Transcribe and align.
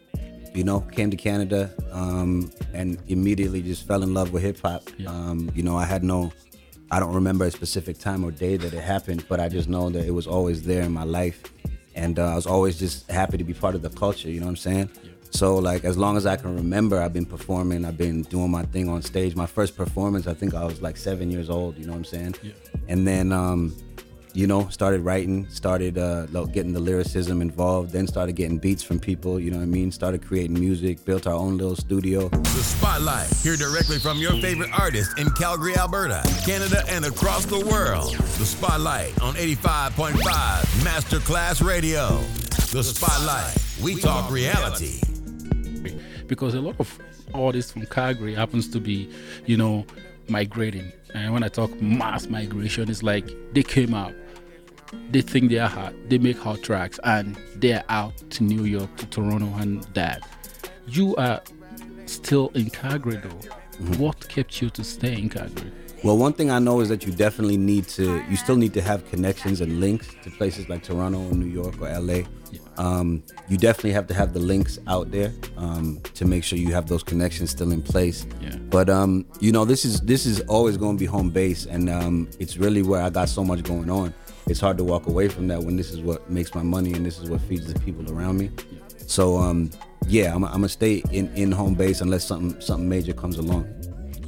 you 0.55 0.63
know, 0.63 0.81
came 0.81 1.11
to 1.11 1.17
Canada 1.17 1.71
um, 1.91 2.51
and 2.75 2.99
immediately 3.07 3.63
just 3.63 3.87
fell 3.87 4.03
in 4.03 4.13
love 4.13 4.33
with 4.33 4.43
hip 4.43 4.61
hop. 4.61 4.83
Yeah. 4.99 5.09
Um, 5.09 5.51
you 5.55 5.63
know, 5.63 5.77
I 5.77 5.87
had 5.87 6.03
no, 6.03 6.33
I 6.91 7.01
don't 7.01 7.15
remember 7.15 7.47
a 7.47 7.51
specific 7.51 7.99
time 7.99 8.25
or 8.25 8.31
day 8.31 8.59
that 8.59 8.75
it 8.75 8.83
happened, 8.83 9.25
but 9.27 9.41
I 9.41 9.49
just 9.49 9.69
know 9.69 9.89
that 9.89 10.05
it 10.05 10.11
was 10.11 10.27
always 10.27 10.65
there 10.65 10.83
in 10.83 10.93
my 10.93 11.05
life, 11.05 11.43
and 11.95 12.19
uh, 12.19 12.33
I 12.33 12.35
was 12.35 12.47
always 12.47 12.79
just 12.79 13.11
happy 13.11 13.39
to 13.39 13.45
be 13.45 13.55
part 13.55 13.75
of 13.75 13.81
the 13.81 13.91
culture. 13.91 14.29
You 14.29 14.41
know 14.41 14.47
what 14.47 14.51
I'm 14.51 14.57
saying? 14.57 14.91
Yeah. 15.31 15.39
So 15.39 15.57
like 15.57 15.85
as 15.85 15.97
long 15.97 16.17
as 16.17 16.27
I 16.27 16.37
can 16.37 16.55
remember, 16.55 17.01
I've 17.01 17.13
been 17.13 17.27
performing. 17.27 17.85
I've 17.85 17.99
been 17.99 18.23
doing 18.23 18.51
my 18.51 18.63
thing 18.65 18.89
on 18.89 19.03
stage. 19.03 19.37
My 19.37 19.47
first 19.47 19.77
performance, 19.77 20.27
I 20.27 20.35
think 20.35 20.55
I 20.55 20.65
was 20.65 20.83
like 20.83 20.97
seven 20.97 21.31
years 21.31 21.51
old. 21.51 21.79
You 21.79 21.87
know 21.87 21.93
what 21.93 21.99
I'm 21.99 22.05
saying? 22.05 22.35
Yeah. 22.43 22.53
And 22.89 23.07
then, 23.07 23.33
um, 23.33 23.77
you 24.35 24.47
know, 24.47 24.69
started 24.69 25.01
writing, 25.01 25.49
started 25.49 25.99
uh, 25.99 26.27
getting 26.53 26.73
the 26.73 26.81
lyricism 26.81 27.41
involved. 27.43 27.93
Then 27.93 28.07
started 28.07 28.37
getting 28.37 28.59
beats 28.59 28.83
from 28.83 29.01
people. 29.01 29.41
You 29.41 29.51
know 29.51 29.57
what 29.57 29.65
I 29.65 29.67
mean? 29.67 29.91
Started 29.91 30.25
creating 30.25 30.59
music. 30.59 31.05
Built 31.05 31.27
our 31.27 31.35
own 31.35 31.59
little 31.59 31.77
studio. 31.77 32.29
The 32.29 32.45
Spotlight. 32.63 33.29
Hear 33.37 33.57
directly 33.57 33.99
from 33.99 34.19
your 34.19 34.33
favorite 34.33 34.71
artist 34.79 35.19
in 35.19 35.31
Calgary, 35.31 35.77
Alberta, 35.77 36.23
Canada, 36.45 36.85
and 36.89 37.05
across 37.05 37.47
the 37.47 37.61
world. 37.67 38.15
The 38.17 38.47
Spotlight 38.47 39.21
on 39.21 39.35
85.5 39.35 40.19
Masterclass 40.85 41.67
Radio. 41.67 42.19
The 42.73 42.83
Spotlight. 42.83 43.57
We 43.83 44.01
talk 44.01 44.31
reality 44.31 45.01
because 46.29 46.55
a 46.55 46.61
lot 46.61 46.77
of 46.79 46.99
artists 47.35 47.73
from 47.73 47.87
Calgary 47.87 48.35
happens 48.35 48.69
to 48.71 48.81
be, 48.81 49.11
you 49.47 49.57
know, 49.57 49.85
migrating. 50.29 50.93
And 51.15 51.33
when 51.33 51.43
I 51.43 51.49
talk 51.49 51.81
mass 51.81 52.29
migration, 52.29 52.91
it's 52.91 53.03
like 53.03 53.29
they 53.53 53.63
came 53.63 53.95
out, 53.95 54.15
they 55.11 55.23
think 55.23 55.51
they 55.51 55.59
are 55.59 55.69
hot, 55.69 55.95
they 56.09 56.19
make 56.19 56.39
hot 56.39 56.63
tracks, 56.63 57.01
and 57.05 57.39
they're 57.57 57.85
out 57.89 58.17
to 58.31 58.45
New 58.45 58.65
York, 58.65 58.95
to 58.99 59.07
Toronto, 59.07 59.47
and 59.59 59.83
that. 59.95 60.23
You 60.87 61.17
are 61.17 61.41
still 62.07 62.51
in 62.55 62.71
Calgary 62.71 63.17
though. 63.17 63.29
Mm-hmm. 63.29 64.03
What 64.03 64.29
kept 64.29 64.61
you 64.63 64.71
to 64.71 64.85
stay 64.85 65.15
in 65.15 65.29
Calgary? 65.29 65.73
Well, 66.05 66.17
one 66.17 66.33
thing 66.33 66.49
I 66.51 66.61
know 66.61 66.79
is 66.81 66.89
that 66.91 67.05
you 67.05 67.13
definitely 67.13 67.57
need 67.57 67.89
to, 67.89 68.23
you 68.31 68.37
still 68.37 68.57
need 68.57 68.73
to 68.75 68.81
have 68.81 69.09
connections 69.11 69.61
and 69.61 69.81
links 69.81 70.09
to 70.23 70.31
places 70.31 70.69
like 70.69 70.85
Toronto 70.85 71.19
or 71.19 71.33
New 71.33 71.47
York 71.47 71.81
or 71.81 71.89
LA. 71.89 72.23
Yeah. 72.53 72.61
Um, 72.77 73.25
you 73.49 73.59
definitely 73.59 73.93
have 73.93 74.07
to 74.07 74.15
have 74.15 74.33
the 74.33 74.39
links 74.39 74.79
out 74.87 75.11
there 75.11 75.33
um, 75.57 76.01
to 76.15 76.25
make 76.25 76.45
sure 76.45 76.57
you 76.57 76.73
have 76.73 76.87
those 76.87 77.03
connections 77.03 77.51
still 77.51 77.73
in 77.73 77.83
place. 77.83 78.27
Yeah. 78.41 78.55
But 78.71 78.89
um, 78.89 79.27
you 79.41 79.51
know, 79.51 79.65
this 79.65 79.85
is 79.85 80.01
this 80.03 80.25
is 80.25 80.41
always 80.43 80.77
going 80.77 80.97
to 80.97 81.01
be 81.01 81.07
home 81.07 81.31
base, 81.31 81.67
and 81.67 81.91
um, 81.91 82.31
it's 82.39 82.57
really 82.57 82.83
where 82.83 83.03
I 83.03 83.11
got 83.11 83.29
so 83.29 83.43
much 83.43 83.65
going 83.65 83.91
on. 83.91 84.15
It's 84.47 84.61
hard 84.61 84.79
to 84.79 84.85
walk 84.85 85.09
away 85.09 85.29
from 85.29 85.49
that 85.49 85.61
when 85.63 85.77
this 85.77 85.91
is 85.91 86.01
what 86.01 86.31
makes 86.31 86.55
my 86.55 86.63
money 86.63 86.93
and 86.93 87.05
this 87.05 87.19
is 87.19 87.29
what 87.29 87.41
feeds 87.43 87.71
the 87.71 87.79
people 87.81 88.11
around 88.17 88.39
me. 88.39 88.51
Yeah. 88.71 88.79
So 89.09 89.37
um, 89.37 89.71
yeah, 90.07 90.33
I'm, 90.33 90.45
I'm 90.45 90.53
gonna 90.53 90.69
stay 90.69 91.03
in, 91.11 91.29
in 91.35 91.51
home 91.51 91.75
base 91.75 92.01
unless 92.01 92.25
something 92.25 92.59
something 92.61 92.89
major 92.89 93.13
comes 93.13 93.37
along 93.37 93.67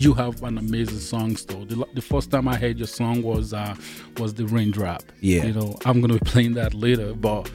you 0.01 0.15
have 0.15 0.43
an 0.43 0.57
amazing 0.57 0.99
song 0.99 1.37
though. 1.47 1.65
The, 1.65 1.87
the, 1.93 2.01
first 2.01 2.31
time 2.31 2.49
I 2.49 2.57
heard 2.57 2.79
your 2.79 2.89
song 2.89 3.23
was 3.23 3.53
uh 3.53 3.75
was 4.19 4.33
the 4.33 4.47
raindrop. 4.47 5.03
Yeah. 5.21 5.45
You 5.45 5.53
know, 5.53 5.77
I'm 5.85 6.01
gonna 6.01 6.15
be 6.15 6.21
playing 6.21 6.55
that 6.55 6.73
later, 6.73 7.13
but 7.13 7.51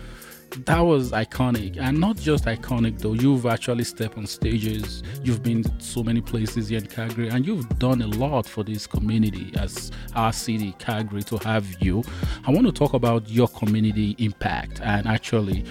that 0.66 0.80
was 0.80 1.12
iconic 1.12 1.78
and 1.78 2.00
not 2.00 2.16
just 2.16 2.46
iconic 2.46 3.00
though 3.00 3.14
you've 3.14 3.46
actually 3.46 3.84
stepped 3.84 4.18
on 4.18 4.26
stages 4.26 5.04
you've 5.22 5.44
been 5.44 5.64
to 5.64 5.72
so 5.80 6.02
many 6.02 6.22
places 6.22 6.70
here 6.70 6.80
in 6.80 6.86
calgary 6.86 7.28
and 7.28 7.46
you've 7.46 7.68
done 7.78 8.02
a 8.02 8.08
lot 8.08 8.46
for 8.46 8.64
this 8.64 8.88
community 8.88 9.52
as 9.58 9.92
our 10.16 10.32
city 10.32 10.74
calgary 10.80 11.22
to 11.22 11.38
have 11.40 11.68
you 11.82 12.02
i 12.48 12.52
want 12.52 12.66
to 12.66 12.72
talk 12.72 12.94
about 12.94 13.28
your 13.30 13.50
community 13.50 14.16
impact 14.18 14.80
and 14.82 15.08
actually 15.08 15.66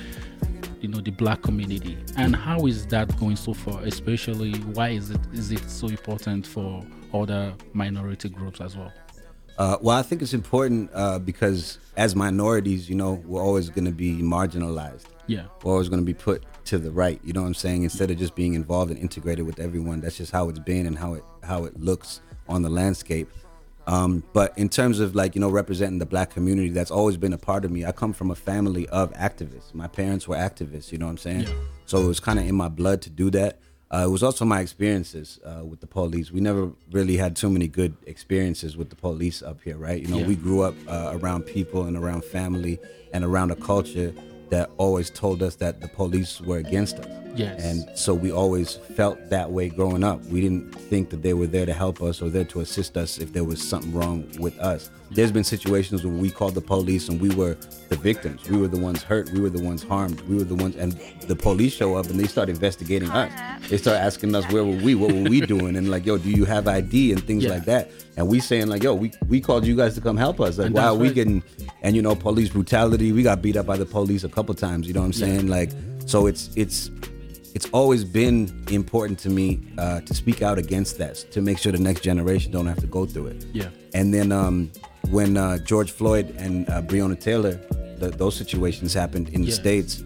you 0.85 0.89
know 0.89 1.01
the 1.01 1.11
black 1.11 1.41
community. 1.41 1.97
And 2.19 2.37
how 2.37 2.67
is 2.67 2.87
that 2.89 3.19
going 3.19 3.37
so 3.37 3.55
far? 3.55 3.83
Especially 3.85 4.53
why 4.77 4.91
is 4.91 5.11
it 5.11 5.21
is 5.33 5.51
it 5.51 5.71
so 5.71 5.87
important 5.89 6.47
for 6.47 6.85
other 7.15 7.55
minority 7.73 8.29
groups 8.29 8.61
as 8.61 8.77
well? 8.77 8.93
Uh, 9.57 9.77
well 9.81 9.97
i 9.97 10.03
think 10.03 10.21
it's 10.21 10.35
important 10.35 10.91
uh, 10.93 11.17
because 11.17 11.79
as 11.97 12.17
minorities 12.17 12.91
you 12.91 12.97
know 12.97 13.13
we're 13.25 13.41
always 13.41 13.71
going 13.71 13.87
to 13.87 13.97
be 14.07 14.17
marginalized. 14.17 15.07
Yeah. 15.27 15.47
We're 15.63 15.73
always 15.73 15.89
going 15.89 16.03
to 16.03 16.05
be 16.05 16.13
put 16.13 16.45
to 16.67 16.77
the 16.77 16.91
right 16.91 17.19
you 17.25 17.33
know 17.33 17.43
what 17.43 17.47
i'm 17.47 17.55
saying? 17.55 17.83
Instead 17.85 18.11
of 18.11 18.19
just 18.19 18.35
being 18.35 18.55
involved 18.55 18.91
and 18.91 19.01
integrated 19.01 19.47
with 19.47 19.59
everyone 19.59 20.01
that's 20.03 20.19
just 20.19 20.33
how 20.33 20.51
it's 20.51 20.59
been 20.59 20.87
and 20.87 20.99
how 20.99 21.15
it 21.15 21.25
how 21.43 21.65
it 21.65 21.81
looks 21.81 22.21
on 22.47 22.61
the 22.61 22.69
landscape 22.69 23.31
um, 23.87 24.23
but 24.33 24.57
in 24.57 24.69
terms 24.69 25.01
of 25.01 25.15
like 25.15 25.35
you 25.35 25.41
know 25.41 25.51
representing 25.51 25.99
the 25.99 26.07
black 26.07 26.31
community, 26.31 26.71
that's 26.71 26.91
always 26.91 27.17
been 27.17 27.33
a 27.33 27.39
part 27.39 27.65
of 27.65 27.71
me. 27.71 27.85
I 27.85 27.93
come 27.93 28.13
from 28.13 28.31
a 28.31 28.35
family 28.35 28.89
of 28.89 29.13
activists. 29.13 29.75
My 29.75 29.89
parents 29.89 30.27
were 30.27 30.37
activists. 30.37 30.93
You 30.93 30.99
know 30.99 31.07
what 31.07 31.13
I'm 31.13 31.19
saying? 31.19 31.43
Yeah. 31.43 31.55
So 31.87 32.03
it 32.03 32.07
was 32.07 32.21
kind 32.21 32.39
of 32.39 32.47
in 32.47 32.55
my 32.55 32.69
blood 32.69 33.03
to 33.03 33.11
do 33.11 33.31
that. 33.31 33.59
Uh, 33.91 34.05
it 34.07 34.11
was 34.11 34.23
also 34.23 34.45
my 34.45 34.61
experiences 34.61 35.39
uh, 35.45 35.65
with 35.65 35.81
the 35.81 35.87
police. 35.87 36.33
We 36.33 36.41
never 36.41 36.73
really 36.91 37.17
had 37.17 37.37
too 37.37 37.51
many 37.51 37.69
good 37.69 37.95
experiences 38.07 38.77
with 38.77 38.91
the 38.91 38.97
police 38.97 39.43
up 39.43 39.61
here, 39.63 39.77
right? 39.77 40.01
You 40.01 40.09
know, 40.09 40.19
yeah. 40.19 40.27
we 40.27 40.35
grew 40.35 40.63
up 40.63 40.75
uh, 40.89 41.11
around 41.13 41.43
people 41.43 41.85
and 41.85 41.97
around 41.97 42.25
family 42.25 42.81
and 43.13 43.23
around 43.25 43.53
a 43.53 43.57
culture 43.57 44.13
that 44.51 44.71
always 44.77 45.11
told 45.11 45.43
us 45.43 45.57
that 45.57 45.81
the 45.81 45.89
police 45.89 46.41
were 46.41 46.59
against 46.59 46.99
us. 46.99 47.07
Yes. 47.37 47.65
And 47.65 47.99
so 47.99 48.15
we 48.15 48.31
always 48.31 48.75
felt 48.75 49.19
that 49.31 49.51
way 49.51 49.69
growing 49.69 50.05
up. 50.05 50.25
We 50.27 50.41
didn't 50.41 50.73
think 50.73 51.11
that 51.11 51.23
they 51.23 51.35
were 51.35 51.49
there 51.49 51.67
to 51.67 51.73
help 51.73 52.01
us 52.01 52.23
or 52.23 52.31
there 52.31 52.45
to 52.45 52.61
assist 52.61 52.97
us 52.97 53.19
if 53.19 53.33
there 53.33 53.43
was 53.43 53.61
something 53.61 53.93
wrong 53.93 54.25
with 54.39 54.57
us. 54.61 54.89
There's 55.11 55.33
been 55.33 55.43
situations 55.45 56.05
where 56.05 56.15
we 56.15 56.31
called 56.31 56.55
the 56.55 56.61
police 56.61 57.09
and 57.09 57.21
we 57.21 57.35
were 57.35 57.57
the 57.89 57.97
victims. 57.97 58.49
We 58.49 58.57
were 58.59 58.69
the 58.69 58.79
ones 58.79 59.03
hurt. 59.03 59.31
We 59.31 59.41
were 59.41 59.51
the 59.51 59.63
ones 59.63 59.83
harmed. 59.83 60.21
We 60.23 60.37
were 60.37 60.45
the 60.45 60.55
ones, 60.55 60.77
and 60.77 60.93
the 61.23 61.37
police 61.37 61.73
show 61.73 61.95
up 61.97 62.07
and 62.07 62.19
they 62.19 62.27
start 62.27 62.49
investigating 62.49 63.11
us. 63.11 63.33
They 63.69 63.79
start 63.79 63.97
asking 63.99 64.35
us 64.35 64.45
where 64.53 64.65
were 64.65 64.77
we, 64.77 64.95
what 64.95 65.13
were 65.13 65.23
we 65.29 65.41
doing, 65.41 65.77
and 65.77 65.91
like, 65.91 66.07
yo, 66.07 66.19
do 66.19 66.31
you 66.31 66.45
have 66.45 66.67
ID 66.69 67.13
and 67.13 67.23
things 67.25 67.45
Yeah. 67.45 67.51
like 67.51 67.65
that. 67.67 67.91
And 68.17 68.29
we 68.29 68.39
saying 68.41 68.69
like, 68.69 68.83
yo, 68.85 68.95
we, 68.95 69.13
we 69.29 69.41
called 69.41 69.67
you 69.67 69.77
guys 69.77 69.95
to 69.97 70.01
come 70.01 70.17
help 70.17 70.41
us. 70.41 70.59
Like, 70.59 70.67
And 70.67 70.75
why 70.77 70.85
are 70.85 70.95
we 70.95 71.09
right. 71.09 71.15
getting? 71.15 71.43
And 71.83 71.95
you 71.97 72.03
know, 72.03 72.15
police 72.15 72.49
brutality. 72.51 73.11
We 73.13 73.23
got 73.25 73.43
beat 73.43 73.57
up 73.57 73.67
by 73.67 73.77
the 73.77 73.87
police 73.87 74.23
couple 74.35 74.55
times. 74.55 74.87
You 74.89 74.95
know 74.95 75.01
what 75.01 75.07
I'm 75.07 75.13
saying? 75.13 75.47
Like, 75.49 75.71
so 76.07 76.27
it's 76.27 76.51
it's 76.57 76.91
it's 77.55 77.69
always 77.73 78.05
been 78.05 78.39
important 78.71 79.19
to 79.21 79.29
me 79.31 79.49
uh, 79.79 80.01
to 80.01 80.13
speak 80.15 80.43
out 80.43 80.59
against 80.59 80.99
that 80.99 81.15
to 81.33 81.41
make 81.41 81.57
sure 81.59 81.71
the 81.73 81.79
next 81.91 82.01
generation 82.03 82.51
don't 82.53 82.67
have 82.67 82.81
to 82.81 82.87
go 82.89 83.07
through 83.07 83.29
it. 83.29 83.47
Yeah. 83.53 83.69
And 83.95 84.13
then 84.13 84.33
um, 84.33 84.71
when 85.11 85.37
uh, 85.37 85.59
George 85.59 85.93
Floyd 85.93 86.35
and 86.37 86.69
uh, 86.69 86.83
Breonna 86.83 87.19
Taylor, 87.19 87.55
the, 88.01 88.09
those 88.23 88.35
situations 88.37 88.93
happened 88.95 89.29
in 89.29 89.43
the 89.43 89.49
Yeah. 89.49 89.55
states. 89.65 90.03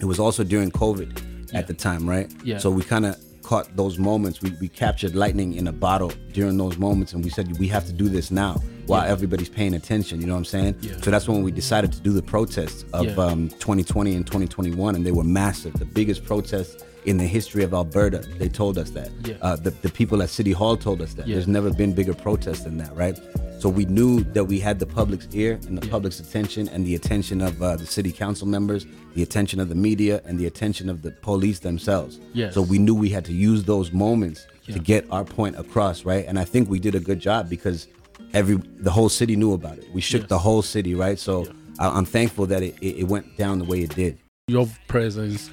It 0.00 0.06
was 0.06 0.18
also 0.18 0.44
during 0.44 0.70
COVID 0.70 1.10
Yeah. 1.52 1.58
at 1.58 1.66
the 1.66 1.74
time, 1.74 2.08
right? 2.08 2.28
Yeah. 2.44 2.58
So 2.58 2.70
we 2.70 2.82
kind 2.82 3.04
of 3.04 3.16
caught 3.42 3.66
those 3.76 3.98
moments. 3.98 4.40
We, 4.40 4.50
we 4.60 4.68
captured 4.68 5.14
lightning 5.14 5.54
in 5.60 5.66
a 5.68 5.72
bottle 5.72 6.12
during 6.32 6.56
those 6.56 6.78
moments, 6.78 7.12
and 7.14 7.22
we 7.24 7.30
said 7.30 7.44
we 7.58 7.68
have 7.68 7.84
to 7.86 7.92
do 7.92 8.08
this 8.08 8.30
now 8.30 8.54
while 8.88 9.04
Yeah. 9.04 9.12
everybody's 9.12 9.48
paying 9.48 9.74
attention. 9.74 10.20
You 10.20 10.26
know 10.26 10.32
what 10.34 10.38
I'm 10.38 10.44
saying? 10.46 10.74
Yeah. 10.80 10.92
So 11.02 11.10
that's 11.10 11.28
when 11.28 11.42
we 11.42 11.50
decided 11.52 11.92
to 11.92 12.00
do 12.00 12.12
the 12.12 12.22
protests 12.22 12.84
of 12.92 13.06
Yeah. 13.06 13.16
um, 13.24 13.48
2020 13.60 14.14
and 14.14 14.26
2021, 14.26 14.94
and 14.96 15.04
they 15.06 15.12
were 15.12 15.24
massive. 15.24 15.74
The 15.74 15.84
biggest 15.84 16.24
protests 16.24 16.82
in 17.04 17.16
the 17.16 17.24
history 17.26 17.62
of 17.64 17.72
Alberta. 17.72 18.18
They 18.38 18.48
told 18.48 18.76
us 18.76 18.90
that. 18.90 19.10
Yeah. 19.24 19.34
Uh, 19.40 19.56
the, 19.56 19.70
the 19.70 19.88
people 19.88 20.20
at 20.22 20.30
City 20.30 20.52
Hall 20.52 20.76
told 20.76 21.00
us 21.00 21.14
that. 21.14 21.26
Yeah. 21.26 21.36
There's 21.36 21.48
never 21.48 21.70
been 21.72 21.92
bigger 21.92 22.12
protests 22.12 22.64
than 22.64 22.76
that, 22.78 22.94
right? 22.96 23.18
So 23.60 23.68
we 23.68 23.86
knew 23.86 24.22
that 24.34 24.44
we 24.44 24.58
had 24.60 24.78
the 24.78 24.86
public's 24.86 25.26
ear 25.32 25.58
and 25.66 25.78
the 25.78 25.86
Yeah. 25.86 25.90
public's 25.92 26.20
attention 26.20 26.68
and 26.68 26.84
the 26.86 26.94
attention 26.94 27.40
of 27.40 27.62
uh, 27.62 27.76
the 27.76 27.86
city 27.86 28.12
council 28.12 28.46
members, 28.46 28.84
the 29.14 29.22
attention 29.22 29.58
of 29.60 29.68
the 29.68 29.74
media, 29.74 30.20
and 30.26 30.38
the 30.38 30.46
attention 30.46 30.88
of 30.90 31.02
the 31.02 31.10
police 31.10 31.60
themselves. 31.60 32.18
Yes. 32.34 32.54
So 32.54 32.62
we 32.62 32.78
knew 32.78 32.94
we 32.94 33.08
had 33.10 33.24
to 33.26 33.32
use 33.32 33.64
those 33.64 33.92
moments 33.92 34.46
to 34.72 34.78
get 34.78 35.06
our 35.10 35.24
point 35.24 35.58
across, 35.58 36.04
right? 36.04 36.26
And 36.28 36.38
I 36.38 36.44
think 36.44 36.68
we 36.68 36.78
did 36.78 36.94
a 36.94 37.00
good 37.00 37.20
job 37.20 37.48
because 37.48 37.86
every 38.34 38.56
the 38.80 38.90
whole 38.90 39.08
city 39.08 39.36
knew 39.36 39.52
about 39.52 39.78
it. 39.78 39.88
We 39.92 40.00
shook 40.00 40.22
Yes. 40.22 40.28
the 40.28 40.38
whole 40.38 40.62
city, 40.62 40.94
right? 40.94 41.18
So 41.18 41.46
I, 41.78 41.88
I'm 41.88 42.04
thankful 42.04 42.46
that 42.46 42.62
it, 42.62 42.76
it, 42.80 42.98
it 42.98 43.04
went 43.04 43.36
down 43.36 43.58
the 43.58 43.64
way 43.64 43.80
it 43.80 43.94
did. 43.94 44.18
Your 44.48 44.68
presence 44.86 45.50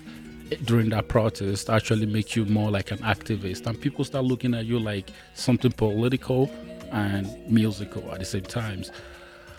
during 0.66 0.90
that 0.90 1.08
protest 1.08 1.70
actually 1.70 2.06
make 2.06 2.36
you 2.36 2.46
more 2.46 2.70
like 2.72 2.92
an 2.92 3.00
activist, 3.00 3.66
and 3.66 3.80
people 3.80 4.06
start 4.06 4.26
looking 4.26 4.54
at 4.54 4.66
you 4.66 4.80
like 4.80 5.10
something 5.34 5.72
political 5.72 6.52
and 6.92 7.28
musical 7.50 8.12
at 8.12 8.20
the 8.20 8.26
same 8.26 8.44
times. 8.44 8.92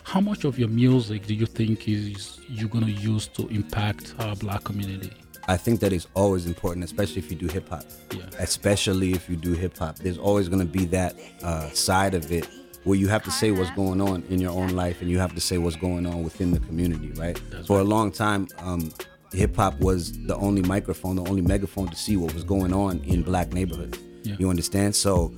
How 0.04 0.20
much 0.20 0.44
of 0.44 0.58
your 0.58 0.68
music 0.68 1.26
do 1.26 1.34
you 1.34 1.46
think 1.46 1.88
is 1.88 2.38
you're 2.48 2.68
gonna 2.68 2.86
use 2.86 3.26
to 3.28 3.48
impact 3.48 4.14
our 4.20 4.36
black 4.36 4.62
community? 4.62 5.12
I 5.48 5.56
think 5.56 5.80
that 5.80 5.92
is 5.92 6.06
always 6.14 6.46
important, 6.46 6.84
especially 6.84 7.18
if 7.18 7.30
you 7.30 7.36
do 7.36 7.46
hip 7.46 7.68
hop. 7.68 7.84
Yeah. 8.12 8.22
Especially 8.38 9.12
if 9.12 9.28
you 9.28 9.36
do 9.36 9.52
hip 9.52 9.76
hop, 9.78 9.96
there's 9.96 10.18
always 10.18 10.48
going 10.48 10.58
to 10.58 10.66
be 10.78 10.86
that 10.86 11.14
uh, 11.42 11.68
side 11.70 12.14
of 12.14 12.32
it 12.32 12.48
where 12.86 12.96
you 12.96 13.08
have 13.08 13.24
to 13.24 13.30
say 13.30 13.50
what's 13.50 13.70
going 13.72 14.00
on 14.00 14.22
in 14.30 14.40
your 14.40 14.52
own 14.52 14.70
life 14.70 15.00
and 15.02 15.10
you 15.10 15.18
have 15.18 15.34
to 15.34 15.40
say 15.40 15.58
what's 15.58 15.76
going 15.76 16.06
on 16.06 16.22
within 16.22 16.52
the 16.52 16.60
community, 16.60 17.10
right? 17.16 17.38
That's 17.50 17.66
For 17.66 17.80
a 17.80 17.84
long 17.84 18.12
time, 18.12 18.46
um, 18.58 18.92
hip 19.32 19.56
hop 19.56 19.78
was 19.80 20.12
the 20.26 20.36
only 20.36 20.62
microphone, 20.62 21.16
the 21.16 21.24
only 21.28 21.42
megaphone 21.42 21.88
to 21.88 21.96
see 21.96 22.16
what 22.16 22.32
was 22.32 22.44
going 22.44 22.72
on 22.72 23.00
in 23.04 23.22
black 23.22 23.52
neighborhoods. 23.52 23.98
Yeah. 24.22 24.36
You 24.38 24.50
understand? 24.50 24.94
So 24.94 25.34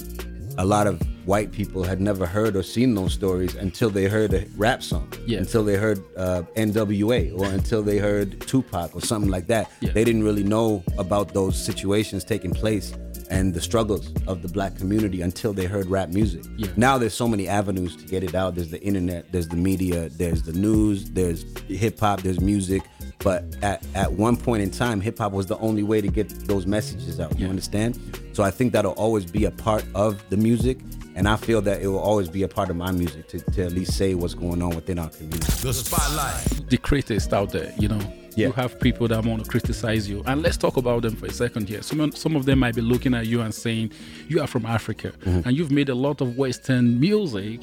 a 0.59 0.65
lot 0.65 0.87
of 0.87 1.01
white 1.25 1.51
people 1.53 1.83
had 1.85 2.01
never 2.03 2.27
heard 2.27 2.55
or 2.57 2.63
seen 2.63 2.95
those 2.95 3.13
stories 3.15 3.55
until 3.55 3.89
they 3.91 4.05
heard 4.09 4.35
a 4.35 4.45
rap 4.57 4.83
song, 4.83 5.11
Yeah. 5.27 5.39
until 5.39 5.65
they 5.65 5.77
heard 5.77 6.01
uh, 6.17 6.43
NWA, 6.57 7.33
or 7.39 7.47
until 7.47 7.83
they 7.83 7.99
heard 7.99 8.41
Tupac 8.43 8.95
or 8.95 9.01
something 9.01 9.31
like 9.31 9.47
that. 9.47 9.71
Yeah. 9.81 9.93
They 9.93 10.05
didn't 10.05 10.25
really 10.25 10.45
know 10.45 10.83
about 10.99 11.33
those 11.33 11.57
situations 11.63 12.25
taking 12.25 12.51
place 12.53 12.93
and 13.31 13.53
the 13.55 13.61
struggles 13.61 14.11
of 14.27 14.43
the 14.43 14.49
black 14.49 14.77
community 14.77 15.21
until 15.23 15.53
they 15.53 15.67
heard 15.67 15.87
rap 15.87 16.09
music. 16.09 16.45
Yeah. 16.57 16.69
Now 16.77 16.99
there's 16.99 17.15
so 17.15 17.29
many 17.29 17.47
avenues 17.49 17.97
to 17.97 18.05
get 18.07 18.23
it 18.25 18.35
out. 18.35 18.55
There's 18.55 18.71
the 18.71 18.81
internet, 18.83 19.31
there's 19.33 19.49
the 19.49 19.57
media, 19.57 20.09
there's 20.11 20.43
the 20.43 20.53
news, 20.53 21.11
there's 21.11 21.45
hip 21.69 22.01
hop, 22.01 22.23
there's 22.23 22.41
music. 22.41 22.83
But 23.21 23.57
at, 23.63 23.85
at 23.95 24.13
one 24.13 24.37
point 24.37 24.63
in 24.63 24.71
time, 24.71 25.01
hip 25.01 25.19
hop 25.19 25.33
was 25.33 25.47
the 25.47 25.59
only 25.59 25.83
way 25.83 26.01
to 26.01 26.09
get 26.09 26.29
those 26.47 26.67
messages 26.67 27.19
out. 27.21 27.39
You 27.39 27.45
Yeah. 27.47 27.51
understand? 27.51 27.99
So 28.33 28.43
I 28.45 28.51
think 28.51 28.73
that'll 28.73 28.93
always 28.93 29.27
be 29.31 29.45
a 29.45 29.51
part 29.51 29.85
of 29.95 30.23
the 30.31 30.37
music. 30.37 30.79
And 31.17 31.29
I 31.29 31.35
feel 31.35 31.61
that 31.63 31.83
it 31.83 31.89
will 31.89 31.99
always 31.99 32.29
be 32.29 32.45
a 32.45 32.49
part 32.49 32.71
of 32.71 32.77
my 32.77 32.93
music 32.93 33.27
to, 33.31 33.41
to 33.41 33.65
at 33.65 33.73
least 33.73 33.97
say 33.97 34.15
what's 34.15 34.35
going 34.35 34.63
on 34.63 34.71
within 34.77 35.01
our 35.01 35.09
community. 35.09 35.41
The 35.63 35.75
Spotlight. 35.75 36.71
the 36.71 36.77
critics 36.79 37.33
out 37.33 37.51
there, 37.51 37.75
you 37.77 37.89
know. 37.89 38.01
Yeah. 38.39 38.47
You 38.49 38.53
have 38.53 38.79
people 38.79 39.09
that 39.09 39.25
want 39.25 39.43
to 39.45 39.51
criticize 39.51 40.09
you. 40.09 40.23
And 40.27 40.43
let's 40.43 40.57
talk 40.57 40.77
about 40.77 41.03
them 41.03 41.17
for 41.17 41.27
a 41.27 41.33
second 41.33 41.69
here. 41.69 41.83
Some, 41.83 42.13
some 42.13 42.37
of 42.37 42.45
them 42.45 42.61
might 42.61 42.75
be 42.77 42.83
looking 42.83 43.13
at 43.15 43.27
you 43.27 43.41
and 43.41 43.53
saying, 43.53 43.91
You 44.29 44.41
are 44.41 44.47
from 44.47 44.65
Africa 44.65 45.09
Mm-hmm. 45.25 45.49
and 45.49 45.57
you've 45.57 45.71
made 45.73 45.89
a 45.89 45.95
lot 45.95 46.21
of 46.21 46.37
Western 46.39 47.01
music 47.01 47.61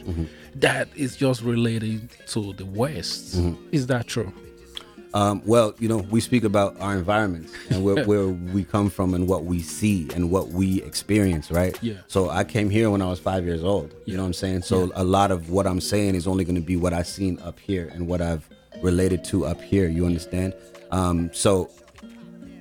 that 0.55 0.87
is 0.95 1.15
just 1.15 1.41
related 1.41 2.09
to 2.27 2.53
the 2.53 2.65
West. 2.65 3.37
Mm-hmm. 3.37 3.69
Is 3.71 3.87
that 3.87 4.07
true? 4.07 4.31
Um, 5.13 5.41
well, 5.45 5.73
you 5.79 5.87
know, 5.87 5.99
we 6.15 6.19
speak 6.19 6.43
about 6.43 6.75
our 6.81 6.93
environments 6.97 7.53
and 7.69 7.83
where, 7.85 8.03
where 8.11 8.27
we 8.27 8.65
come 8.65 8.89
from 8.89 9.13
and 9.13 9.29
what 9.29 9.45
we 9.45 9.61
see 9.61 10.09
and 10.13 10.29
what 10.29 10.49
we 10.49 10.81
experience, 10.83 11.51
right? 11.51 11.77
Yeah. 11.81 11.93
So 12.07 12.29
I 12.29 12.43
came 12.43 12.69
here 12.69 12.89
when 12.89 13.01
I 13.01 13.07
was 13.07 13.19
five 13.19 13.45
years 13.45 13.63
old. 13.63 13.93
You 14.05 14.17
know 14.17 14.23
what 14.23 14.27
I'm 14.27 14.33
saying? 14.33 14.63
So 14.63 14.91
a 14.93 15.05
lot 15.05 15.31
of 15.31 15.49
what 15.49 15.67
I'm 15.67 15.79
saying 15.79 16.15
is 16.15 16.27
only 16.27 16.43
going 16.43 16.57
to 16.57 16.61
be 16.61 16.75
what 16.75 16.91
I've 16.91 17.07
seen 17.07 17.39
up 17.39 17.59
here 17.59 17.89
and 17.93 18.07
what 18.07 18.21
I've 18.21 18.49
related 18.81 19.23
to 19.25 19.45
up 19.45 19.61
here. 19.61 19.87
You 19.87 20.05
understand? 20.05 20.53
Um, 20.91 21.29
so 21.33 21.69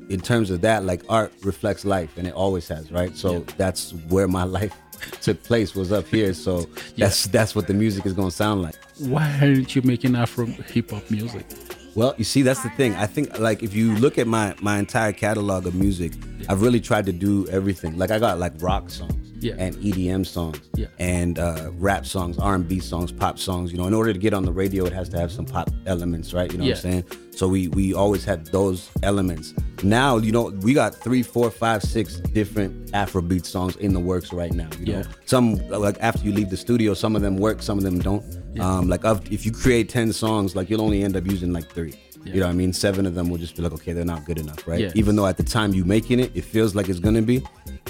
in 0.09 0.21
terms 0.21 0.51
of 0.51 0.61
that, 0.63 0.85
like 0.85 1.03
art 1.09 1.33
reflects 1.43 1.85
life 1.85 2.17
and 2.17 2.27
it 2.27 2.35
always 2.35 2.69
has, 2.69 2.91
right? 2.93 3.17
So 3.17 3.41
that's 3.57 3.93
where 4.09 4.29
my 4.29 4.45
life 4.59 4.75
took 5.21 5.43
place 5.43 5.75
was 5.75 5.93
up 5.93 6.07
here. 6.07 6.35
So 6.35 6.67
that's 6.97 7.25
that's 7.27 7.55
what 7.55 7.67
the 7.67 7.75
music 7.75 8.07
is 8.07 8.13
going 8.13 8.31
to 8.31 8.35
sound 8.35 8.63
like. 8.63 8.77
Why 8.99 9.39
aren't 9.41 9.75
you 9.75 9.83
making 9.83 10.17
Afro 10.17 10.47
hip 10.47 10.91
hop 10.91 11.11
music? 11.11 11.47
Well, 11.95 12.15
you 12.19 12.25
see, 12.25 12.43
that's 12.43 12.63
the 12.63 12.71
thing. 12.71 12.95
I 12.97 13.07
think, 13.07 13.39
like, 13.39 13.63
if 13.63 13.73
you 13.73 13.95
look 13.95 14.19
at 14.19 14.27
my 14.27 14.55
my 14.61 14.79
entire 14.79 15.13
catalog 15.13 15.67
of 15.67 15.75
music, 15.75 16.13
I've 16.49 16.61
really 16.61 16.81
tried 16.81 17.07
to 17.07 17.13
do 17.13 17.47
everything. 17.49 17.97
Like, 17.97 18.11
I 18.11 18.19
got 18.19 18.39
like 18.39 18.53
rock 18.59 18.91
songs, 18.91 19.24
Yeah. 19.45 19.55
and 19.59 19.75
EDM 19.77 20.25
songs, 20.27 20.61
Yeah. 20.75 20.87
and 20.99 21.39
uh, 21.39 21.71
rap 21.75 22.07
songs, 22.07 22.39
R 22.39 22.55
and 22.55 22.67
B 22.67 22.81
songs, 22.81 23.13
pop 23.13 23.39
songs. 23.39 23.71
You 23.73 23.79
know, 23.79 23.87
in 23.87 23.95
order 23.95 24.13
to 24.13 24.19
get 24.19 24.33
on 24.35 24.45
the 24.45 24.53
radio, 24.53 24.85
it 24.87 24.93
has 24.93 25.09
to 25.11 25.19
have 25.19 25.31
some 25.31 25.45
pop 25.45 25.71
elements, 25.87 26.33
right? 26.33 26.51
You 26.51 26.59
know 26.59 26.65
what 26.65 26.77
I'm 26.77 26.81
saying? 26.83 27.05
So 27.33 27.49
we 27.49 27.69
we 27.69 27.95
always 27.95 28.25
had 28.25 28.47
those 28.47 28.91
elements. 29.03 29.55
Now, 29.83 30.17
you 30.19 30.33
know, 30.33 30.45
we 30.63 30.73
got 30.73 30.95
three, 30.95 31.23
four, 31.23 31.51
five, 31.51 31.83
six 31.83 32.17
different 32.39 32.93
Afrobeat 32.93 33.45
songs 33.45 33.77
in 33.77 33.93
the 33.93 34.01
works 34.01 34.33
right 34.33 34.53
now. 34.53 34.69
You 34.81 34.87
know, 34.87 34.99
Yeah. 35.01 35.05
some 35.27 35.57
like 35.69 35.97
after 36.01 36.25
you 36.25 36.33
leave 36.33 36.49
the 36.51 36.57
studio, 36.57 36.95
some 36.95 37.15
of 37.17 37.23
them 37.23 37.37
work, 37.37 37.61
some 37.61 37.77
of 37.79 37.85
them 37.85 37.99
don't. 37.99 38.25
Um, 38.61 38.89
like 38.89 39.03
if 39.31 39.45
you 39.45 39.53
create 39.53 39.89
ten 39.89 40.13
songs, 40.13 40.55
like 40.57 40.71
you'll 40.71 40.81
only 40.83 41.03
end 41.03 41.17
up 41.17 41.27
using 41.27 41.53
like 41.53 41.69
three. 41.71 41.95
You 42.25 42.41
know 42.41 42.47
what 42.47 42.53
I 42.53 42.55
mean? 42.55 42.73
Seven 42.73 43.05
of 43.05 43.15
them 43.15 43.29
will 43.29 43.37
just 43.37 43.55
be 43.55 43.61
like, 43.63 43.73
okay, 43.75 43.93
they're 43.93 44.03
not 44.15 44.25
good 44.25 44.39
enough, 44.39 44.67
right? 44.67 44.81
Yeah. 44.81 44.93
Even 44.95 45.15
though 45.15 45.27
at 45.27 45.37
the 45.37 45.43
time 45.43 45.75
you 45.75 45.85
making 45.85 46.21
it, 46.21 46.31
it 46.35 46.45
feels 46.45 46.75
like 46.75 46.89
it's 46.89 46.99
gonna 47.01 47.21
be. 47.21 47.43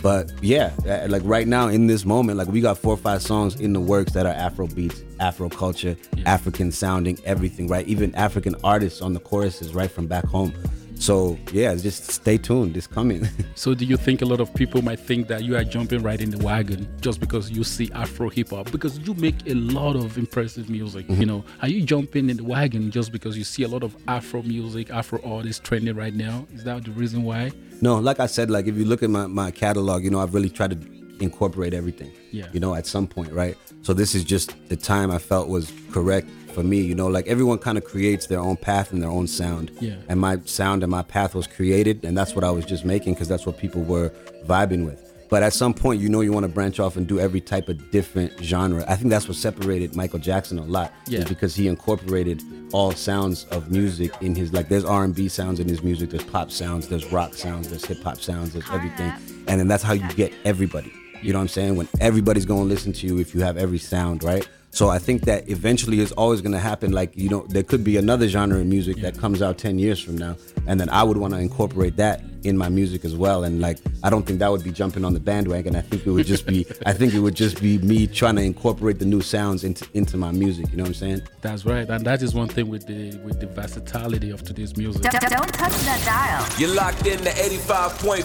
But 0.04 0.30
yeah, 0.42 0.70
uh, 0.86 1.06
like 1.08 1.22
right 1.24 1.48
now 1.48 1.68
in 1.68 1.86
this 1.86 2.04
moment, 2.04 2.36
like 2.36 2.48
we 2.48 2.60
got 2.60 2.76
four 2.76 2.92
or 2.92 2.98
five 2.98 3.22
songs 3.22 3.58
in 3.58 3.72
the 3.72 3.80
works 3.80 4.12
that 4.12 4.26
are 4.26 4.34
Afro 4.34 4.66
beats, 4.66 5.02
Afro 5.18 5.48
culture, 5.48 5.96
African 6.26 6.72
sounding, 6.72 7.18
everything, 7.24 7.68
right? 7.68 7.88
Even 7.88 8.14
African 8.14 8.54
artists 8.62 9.00
on 9.00 9.14
the 9.14 9.20
choruses, 9.20 9.74
right 9.74 9.90
from 9.90 10.06
back 10.06 10.26
home. 10.26 10.52
So 10.96 11.38
yeah, 11.52 11.74
just 11.74 12.10
stay 12.10 12.36
tuned. 12.36 12.76
It's 12.76 12.86
coming. 12.86 13.26
So, 13.56 13.72
do 13.72 13.84
you 13.84 13.96
think 13.96 14.20
a 14.20 14.26
lot 14.26 14.40
of 14.40 14.52
people 14.52 14.82
might 14.82 14.98
think 14.98 15.28
that 15.28 15.44
you 15.44 15.56
are 15.56 15.62
jumping 15.62 16.02
right 16.02 16.20
in 16.20 16.30
the 16.30 16.44
wagon 16.44 16.88
just 17.00 17.20
because 17.20 17.52
you 17.52 17.62
see 17.62 17.88
Afro 17.94 18.28
hip 18.28 18.50
hop? 18.50 18.70
Because 18.72 18.98
you 18.98 19.14
make 19.14 19.46
a 19.46 19.54
lot 19.54 19.94
of 19.94 20.18
impressive 20.18 20.68
music. 20.68 21.06
Mm-hmm. 21.06 21.20
You 21.20 21.26
know, 21.26 21.44
are 21.62 21.68
you 21.68 21.82
jumping 21.82 22.28
in 22.30 22.36
the 22.36 22.44
wagon 22.44 22.90
just 22.90 23.12
because 23.12 23.38
you 23.38 23.44
see 23.44 23.62
a 23.62 23.68
lot 23.68 23.84
of 23.84 23.96
Afro 24.08 24.42
music, 24.42 24.90
Afro 24.90 25.20
artists 25.24 25.60
trending 25.66 25.94
right 25.94 26.14
now? 26.14 26.46
Is 26.52 26.64
that 26.64 26.84
the 26.84 26.90
reason 26.90 27.22
why? 27.22 27.52
No, 27.84 27.98
like 27.98 28.18
I 28.18 28.24
said, 28.24 28.50
like 28.50 28.66
if 28.66 28.78
you 28.78 28.86
look 28.86 29.02
at 29.02 29.10
my, 29.10 29.26
my 29.26 29.50
catalog, 29.50 30.04
you 30.04 30.10
know, 30.10 30.18
I've 30.18 30.32
really 30.32 30.48
tried 30.48 30.70
to 30.70 31.22
incorporate 31.22 31.74
everything. 31.74 32.10
Yeah. 32.32 32.46
You 32.50 32.58
know, 32.58 32.74
at 32.74 32.86
some 32.86 33.06
point, 33.06 33.30
right? 33.30 33.58
So 33.82 33.92
this 33.92 34.14
is 34.14 34.24
just 34.24 34.54
the 34.70 34.76
time 34.76 35.10
I 35.10 35.18
felt 35.18 35.48
was 35.48 35.70
correct 35.92 36.26
for 36.54 36.62
me. 36.62 36.80
You 36.80 36.94
know, 36.94 37.08
like 37.08 37.26
everyone 37.26 37.58
kind 37.58 37.76
of 37.76 37.84
creates 37.84 38.26
their 38.26 38.40
own 38.40 38.56
path 38.56 38.90
and 38.94 39.02
their 39.02 39.10
own 39.10 39.26
sound. 39.26 39.70
Yeah. 39.82 39.96
And 40.08 40.18
my 40.18 40.40
sound 40.46 40.82
and 40.82 40.90
my 40.90 41.02
path 41.02 41.34
was 41.34 41.46
created, 41.46 42.06
and 42.06 42.16
that's 42.16 42.34
what 42.34 42.42
I 42.42 42.50
was 42.50 42.64
just 42.64 42.86
making 42.86 43.12
because 43.12 43.28
that's 43.28 43.44
what 43.44 43.58
people 43.58 43.82
were 43.82 44.10
vibing 44.46 44.86
with. 44.86 45.12
But 45.34 45.42
at 45.42 45.52
some 45.52 45.74
point, 45.74 46.00
you 46.00 46.08
know, 46.08 46.20
you 46.20 46.30
want 46.30 46.44
to 46.44 46.48
branch 46.48 46.78
off 46.78 46.96
and 46.96 47.08
do 47.08 47.18
every 47.18 47.40
type 47.40 47.68
of 47.68 47.90
different 47.90 48.32
genre. 48.40 48.84
I 48.86 48.94
think 48.94 49.10
that's 49.10 49.26
what 49.26 49.36
separated 49.36 49.96
Michael 49.96 50.20
Jackson 50.20 50.60
a 50.60 50.64
lot, 50.64 50.92
Yeah. 51.08 51.18
is 51.22 51.24
because 51.24 51.56
he 51.56 51.66
incorporated 51.66 52.40
all 52.70 52.92
sounds 52.92 53.44
of 53.50 53.68
music 53.68 54.12
in 54.20 54.36
his 54.36 54.52
like. 54.52 54.68
There's 54.68 54.84
R&B 54.84 55.26
sounds 55.26 55.58
in 55.58 55.66
his 55.68 55.82
music. 55.82 56.10
There's 56.10 56.22
pop 56.22 56.52
sounds. 56.52 56.86
There's 56.86 57.10
rock 57.10 57.34
sounds. 57.34 57.68
There's 57.68 57.84
hip 57.84 58.00
hop 58.04 58.20
sounds. 58.20 58.52
There's 58.52 58.70
everything, 58.72 59.12
and 59.48 59.58
then 59.58 59.66
that's 59.66 59.82
how 59.82 59.94
you 59.94 60.06
get 60.14 60.32
everybody. 60.44 60.92
You 61.20 61.32
know 61.32 61.40
what 61.40 61.42
I'm 61.42 61.48
saying? 61.48 61.74
When 61.74 61.88
everybody's 62.00 62.46
going 62.46 62.60
to 62.62 62.68
listen 62.72 62.92
to 62.92 63.04
you 63.08 63.18
if 63.18 63.34
you 63.34 63.40
have 63.40 63.56
every 63.56 63.78
sound, 63.78 64.22
right? 64.22 64.48
So 64.74 64.88
I 64.88 64.98
think 64.98 65.22
that 65.26 65.48
eventually 65.48 66.00
it's 66.00 66.10
always 66.12 66.40
going 66.40 66.52
to 66.52 66.58
happen. 66.58 66.90
Like 66.90 67.16
you 67.16 67.28
know, 67.28 67.46
there 67.48 67.62
could 67.62 67.84
be 67.84 67.96
another 67.96 68.26
genre 68.26 68.58
of 68.58 68.66
music 68.66 68.96
that 69.02 69.16
comes 69.16 69.40
out 69.40 69.56
ten 69.56 69.78
years 69.78 70.00
from 70.00 70.18
now, 70.18 70.36
and 70.66 70.80
then 70.80 70.88
I 70.88 71.04
would 71.04 71.16
want 71.16 71.32
to 71.32 71.38
incorporate 71.38 71.96
that 71.98 72.24
in 72.42 72.58
my 72.58 72.68
music 72.68 73.04
as 73.04 73.14
well. 73.14 73.44
And 73.44 73.60
like, 73.60 73.78
I 74.02 74.10
don't 74.10 74.26
think 74.26 74.40
that 74.40 74.50
would 74.50 74.64
be 74.64 74.72
jumping 74.72 75.04
on 75.04 75.14
the 75.14 75.20
bandwagon. 75.20 75.76
I 75.76 75.80
think 75.80 76.04
it 76.04 76.10
would 76.10 76.26
just 76.26 76.44
be, 76.44 76.66
I 76.86 76.92
think 76.92 77.14
it 77.14 77.20
would 77.20 77.36
just 77.36 77.62
be 77.62 77.78
me 77.78 78.08
trying 78.08 78.34
to 78.34 78.42
incorporate 78.42 78.98
the 78.98 79.04
new 79.04 79.20
sounds 79.20 79.62
into 79.62 79.86
into 79.94 80.16
my 80.16 80.32
music. 80.32 80.66
You 80.72 80.78
know 80.78 80.82
what 80.82 80.88
I'm 80.88 80.94
saying? 80.94 81.22
That's 81.40 81.64
right, 81.64 81.88
and 81.88 82.04
that 82.04 82.20
is 82.22 82.34
one 82.34 82.48
thing 82.48 82.68
with 82.68 82.84
the 82.88 83.16
with 83.18 83.38
the 83.38 83.46
versatility 83.46 84.30
of 84.30 84.42
today's 84.42 84.76
music. 84.76 85.02
Don't, 85.02 85.20
don't 85.20 85.54
touch 85.54 85.72
that 85.84 86.02
dial. 86.04 86.58
You're 86.58 86.74
locked 86.74 87.06
in 87.06 87.18
to 87.18 87.30
85.5 87.30 88.24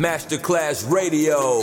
Masterclass 0.00 0.90
Radio. 0.90 1.60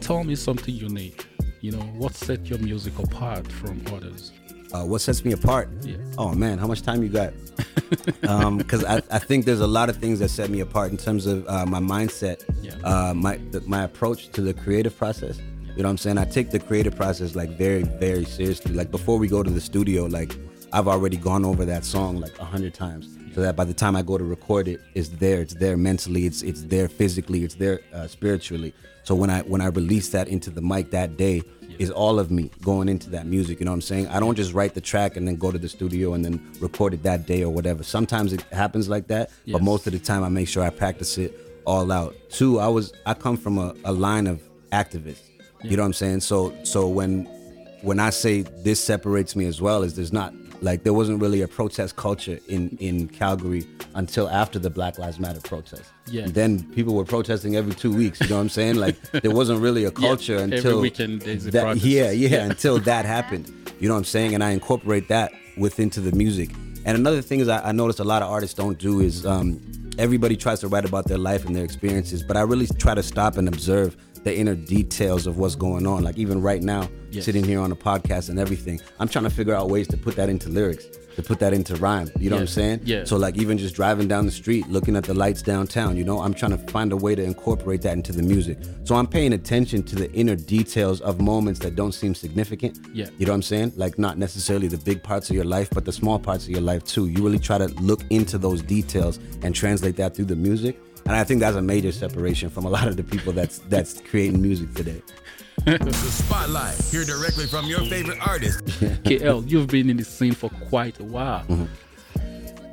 Tell 0.00 0.24
me 0.24 0.34
something 0.34 0.74
unique. 0.74 1.26
You 1.66 1.72
know, 1.72 1.82
what 1.98 2.14
set 2.14 2.46
your 2.46 2.60
music 2.60 2.96
apart 3.00 3.50
from 3.50 3.82
others? 3.92 4.30
Uh, 4.72 4.84
what 4.84 5.00
sets 5.00 5.24
me 5.24 5.32
apart? 5.32 5.68
Yeah. 5.82 5.96
Oh 6.16 6.32
man, 6.32 6.58
how 6.58 6.68
much 6.68 6.82
time 6.82 7.02
you 7.02 7.08
got? 7.08 7.32
Because 8.58 8.84
I, 8.84 8.96
I 9.10 9.18
think 9.18 9.46
there's 9.46 9.58
a 9.60 9.66
lot 9.66 9.88
of 9.88 9.96
things 9.96 10.20
that 10.20 10.28
set 10.28 10.48
me 10.48 10.60
apart 10.60 10.92
in 10.92 10.96
terms 10.96 11.26
of 11.26 11.44
uh, 11.48 11.66
my 11.66 11.80
mindset, 11.80 12.44
Yeah. 12.62 12.74
uh, 12.84 13.12
my 13.14 13.38
the, 13.50 13.62
my 13.62 13.82
approach 13.82 14.28
to 14.36 14.42
the 14.42 14.54
creative 14.54 14.96
process. 14.96 15.38
You 15.74 15.82
know 15.82 15.88
what 15.88 15.90
I'm 15.90 15.98
saying? 15.98 16.18
I 16.18 16.24
take 16.24 16.52
the 16.52 16.60
creative 16.60 16.94
process 16.94 17.34
like 17.34 17.50
very 17.58 17.82
very 17.82 18.24
seriously. 18.24 18.72
Like 18.72 18.92
before 18.92 19.18
we 19.18 19.26
go 19.26 19.42
to 19.42 19.50
the 19.50 19.60
studio, 19.60 20.04
like 20.04 20.36
I've 20.72 20.86
already 20.86 21.16
gone 21.16 21.44
over 21.44 21.64
that 21.64 21.84
song 21.84 22.20
like 22.20 22.38
a 22.38 22.44
hundred 22.44 22.74
times, 22.74 23.18
so 23.36 23.42
that 23.42 23.54
by 23.54 23.66
the 23.66 23.74
time 23.74 23.94
I 23.96 24.00
go 24.00 24.16
to 24.16 24.24
record 24.24 24.66
it, 24.66 24.80
it's 24.94 25.10
there. 25.10 25.42
It's 25.42 25.52
there 25.52 25.76
mentally. 25.76 26.24
It's 26.24 26.40
it's 26.40 26.62
there 26.62 26.88
physically. 26.88 27.44
It's 27.44 27.56
there 27.56 27.80
uh, 27.92 28.06
spiritually. 28.06 28.72
So 29.04 29.14
when 29.14 29.28
I 29.28 29.42
when 29.42 29.60
I 29.60 29.66
release 29.66 30.08
that 30.08 30.26
into 30.28 30.48
the 30.48 30.62
mic 30.62 30.90
that 30.92 31.18
day, 31.18 31.42
is 31.78 31.90
all 31.90 32.18
of 32.18 32.30
me 32.30 32.50
going 32.62 32.88
into 32.88 33.10
that 33.10 33.26
music. 33.26 33.60
You 33.60 33.66
know 33.66 33.72
what 33.72 33.74
I'm 33.74 33.80
saying? 33.82 34.08
I 34.08 34.20
don't 34.20 34.36
just 34.36 34.54
write 34.54 34.72
the 34.72 34.80
track 34.80 35.18
and 35.18 35.28
then 35.28 35.36
go 35.36 35.52
to 35.52 35.58
the 35.58 35.68
studio 35.68 36.14
and 36.14 36.24
then 36.24 36.50
record 36.60 36.94
it 36.94 37.02
that 37.02 37.26
day 37.26 37.42
or 37.44 37.50
whatever. 37.52 37.82
Sometimes 37.82 38.32
it 38.32 38.40
happens 38.52 38.88
like 38.88 39.08
that, 39.08 39.28
Yes. 39.44 39.52
but 39.52 39.62
most 39.62 39.86
of 39.86 39.92
the 39.92 39.98
time 39.98 40.24
I 40.24 40.30
make 40.30 40.48
sure 40.48 40.62
I 40.62 40.70
practice 40.70 41.18
it 41.18 41.38
all 41.66 41.92
out. 41.92 42.16
Two, 42.30 42.58
I 42.58 42.68
was 42.68 42.94
I 43.04 43.12
come 43.12 43.36
from 43.36 43.58
a, 43.58 43.74
a 43.84 43.92
line 43.92 44.26
of 44.26 44.40
activists. 44.72 45.20
You 45.62 45.76
know 45.76 45.82
what 45.82 45.88
I'm 45.88 45.92
saying? 45.92 46.20
So 46.20 46.54
so 46.64 46.88
when 46.88 47.26
when 47.82 48.00
I 48.00 48.08
say 48.08 48.40
this 48.64 48.82
separates 48.82 49.36
me 49.36 49.44
as 49.44 49.60
well 49.60 49.82
is 49.82 49.94
there's 49.94 50.10
not 50.14 50.32
like 50.60 50.82
there 50.82 50.92
wasn't 50.92 51.20
really 51.20 51.42
a 51.42 51.48
protest 51.48 51.96
culture 51.96 52.38
in 52.48 52.76
in 52.80 53.08
Calgary 53.08 53.66
until 53.94 54.28
after 54.28 54.58
the 54.58 54.70
Black 54.70 54.98
Lives 54.98 55.18
Matter 55.18 55.40
protest. 55.40 55.90
Yeah. 56.06 56.24
And 56.24 56.34
then 56.34 56.62
people 56.74 56.94
were 56.94 57.04
protesting 57.04 57.56
every 57.56 57.74
two 57.74 57.94
weeks. 57.94 58.20
You 58.20 58.28
know 58.28 58.36
what 58.36 58.42
I'm 58.42 58.48
saying? 58.48 58.76
Like 58.76 59.00
there 59.22 59.30
wasn't 59.30 59.60
really 59.60 59.84
a 59.84 59.90
culture 59.90 60.36
every 60.36 60.56
until 60.56 60.80
weekend 60.80 61.22
there's 61.22 61.46
a 61.46 61.50
that, 61.50 61.62
protest. 61.62 61.84
Yeah, 61.84 62.10
yeah, 62.10 62.44
until 62.50 62.78
that 62.80 63.04
happened. 63.04 63.52
You 63.80 63.88
know 63.88 63.94
what 63.94 63.98
I'm 63.98 64.04
saying? 64.04 64.34
And 64.34 64.42
I 64.42 64.50
incorporate 64.50 65.08
that 65.08 65.32
with 65.56 65.80
into 65.80 66.00
the 66.00 66.12
music. 66.12 66.50
And 66.84 66.96
another 66.96 67.20
thing 67.20 67.40
is 67.40 67.48
I, 67.48 67.68
I 67.68 67.72
noticed 67.72 67.98
a 68.00 68.04
lot 68.04 68.22
of 68.22 68.30
artists 68.30 68.54
don't 68.54 68.78
do 68.78 69.00
is 69.00 69.26
um, 69.26 69.60
everybody 69.98 70.36
tries 70.36 70.60
to 70.60 70.68
write 70.68 70.84
about 70.84 71.06
their 71.06 71.18
life 71.18 71.44
and 71.44 71.54
their 71.54 71.64
experiences, 71.64 72.22
but 72.22 72.36
I 72.36 72.42
really 72.42 72.66
try 72.78 72.94
to 72.94 73.02
stop 73.02 73.36
and 73.36 73.48
observe 73.48 73.96
the 74.26 74.36
inner 74.36 74.56
details 74.56 75.28
of 75.28 75.38
what's 75.38 75.54
going 75.54 75.86
on. 75.86 76.02
Like 76.02 76.18
even 76.18 76.42
right 76.42 76.60
now, 76.60 76.88
Yes. 77.12 77.24
sitting 77.24 77.44
here 77.44 77.60
on 77.60 77.70
a 77.70 77.76
podcast 77.76 78.28
and 78.28 78.38
everything, 78.40 78.80
I'm 78.98 79.06
trying 79.08 79.22
to 79.24 79.30
figure 79.30 79.54
out 79.54 79.70
ways 79.70 79.86
to 79.88 79.96
put 79.96 80.16
that 80.16 80.28
into 80.28 80.48
lyrics, 80.48 80.84
to 81.14 81.22
put 81.22 81.38
that 81.38 81.54
into 81.54 81.76
rhyme. 81.76 82.10
You 82.18 82.28
know 82.30 82.36
what 82.36 82.40
I'm 82.42 82.46
saying? 82.48 82.80
Yeah. 82.84 83.04
So 83.04 83.16
like 83.16 83.36
even 83.36 83.56
just 83.56 83.76
driving 83.76 84.08
down 84.08 84.26
the 84.26 84.32
street, 84.32 84.68
looking 84.68 84.96
at 84.96 85.04
the 85.04 85.14
lights 85.14 85.40
downtown, 85.40 85.96
you 85.96 86.02
know, 86.04 86.20
I'm 86.20 86.34
trying 86.34 86.50
to 86.50 86.58
find 86.72 86.90
a 86.92 86.96
way 86.96 87.14
to 87.14 87.22
incorporate 87.22 87.80
that 87.82 87.92
into 87.92 88.12
the 88.12 88.22
music. 88.24 88.58
So 88.82 88.96
I'm 88.96 89.06
paying 89.06 89.32
attention 89.32 89.84
to 89.84 89.94
the 89.94 90.12
inner 90.12 90.34
details 90.34 91.00
of 91.00 91.20
moments 91.20 91.60
that 91.60 91.76
don't 91.76 91.92
seem 91.92 92.12
significant. 92.16 92.80
Yeah. 92.92 93.08
You 93.18 93.26
know 93.26 93.32
what 93.32 93.36
I'm 93.36 93.42
saying? 93.42 93.74
Like 93.76 93.96
not 93.98 94.18
necessarily 94.18 94.66
the 94.66 94.78
big 94.78 95.04
parts 95.04 95.30
of 95.30 95.36
your 95.36 95.44
life, 95.46 95.70
but 95.72 95.84
the 95.84 95.92
small 95.92 96.18
parts 96.18 96.44
of 96.44 96.50
your 96.50 96.60
life 96.60 96.84
too. 96.84 97.06
You 97.06 97.22
really 97.22 97.38
try 97.38 97.58
to 97.58 97.68
look 97.80 98.02
into 98.10 98.36
those 98.36 98.60
details 98.60 99.20
and 99.42 99.54
translate 99.54 99.96
that 99.98 100.16
through 100.16 100.26
the 100.26 100.36
music. 100.36 100.76
And 101.06 101.14
I 101.14 101.22
think 101.22 101.38
that's 101.38 101.56
a 101.56 101.62
major 101.62 101.92
separation 101.92 102.50
from 102.50 102.64
a 102.64 102.68
lot 102.68 102.88
of 102.88 102.96
the 102.96 103.04
people 103.04 103.32
that's 103.32 103.58
that's 103.68 104.00
creating 104.00 104.42
music 104.42 104.74
today. 104.74 105.02
The 105.64 105.92
Spotlight. 105.92 106.76
Hear 106.92 107.04
directly 107.04 107.46
from 107.46 107.66
your 107.66 107.80
favorite 107.86 108.18
artist. 108.24 108.64
KL, 109.04 109.48
you've 109.48 109.68
been 109.68 109.88
in 109.88 109.96
the 109.96 110.04
scene 110.04 110.32
for 110.32 110.50
quite 110.68 111.00
a 111.00 111.04
while. 111.04 111.44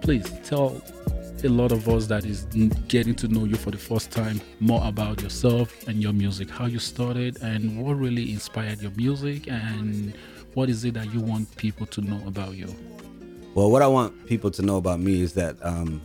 Please 0.02 0.32
tell 0.44 0.82
a 1.44 1.50
lot 1.50 1.72
of 1.72 1.88
us 1.90 2.08
that 2.08 2.26
is 2.26 2.46
getting 2.88 3.14
to 3.16 3.28
know 3.28 3.46
you 3.46 3.56
for 3.56 3.72
the 3.72 3.78
first 3.78 4.12
time 4.12 4.40
more 4.60 4.82
about 4.86 5.22
yourself 5.22 5.88
and 5.88 6.02
your 6.02 6.14
music, 6.14 6.50
how 6.50 6.66
you 6.66 6.80
started, 6.80 7.42
and 7.42 7.84
what 7.84 7.94
really 7.94 8.32
inspired 8.32 8.82
your 8.82 8.92
music, 8.92 9.48
and 9.48 10.16
what 10.54 10.70
is 10.70 10.86
it 10.86 10.94
that 10.94 11.14
you 11.14 11.20
want 11.20 11.54
people 11.56 11.86
to 11.88 12.02
know 12.02 12.22
about 12.28 12.56
you. 12.56 12.74
Well, 13.56 13.70
what 13.70 13.82
I 13.82 13.88
want 13.88 14.26
people 14.26 14.52
to 14.52 14.62
know 14.62 14.78
about 14.78 15.00
me 15.00 15.22
is 15.22 15.34
that 15.34 15.58
um, 15.64 16.02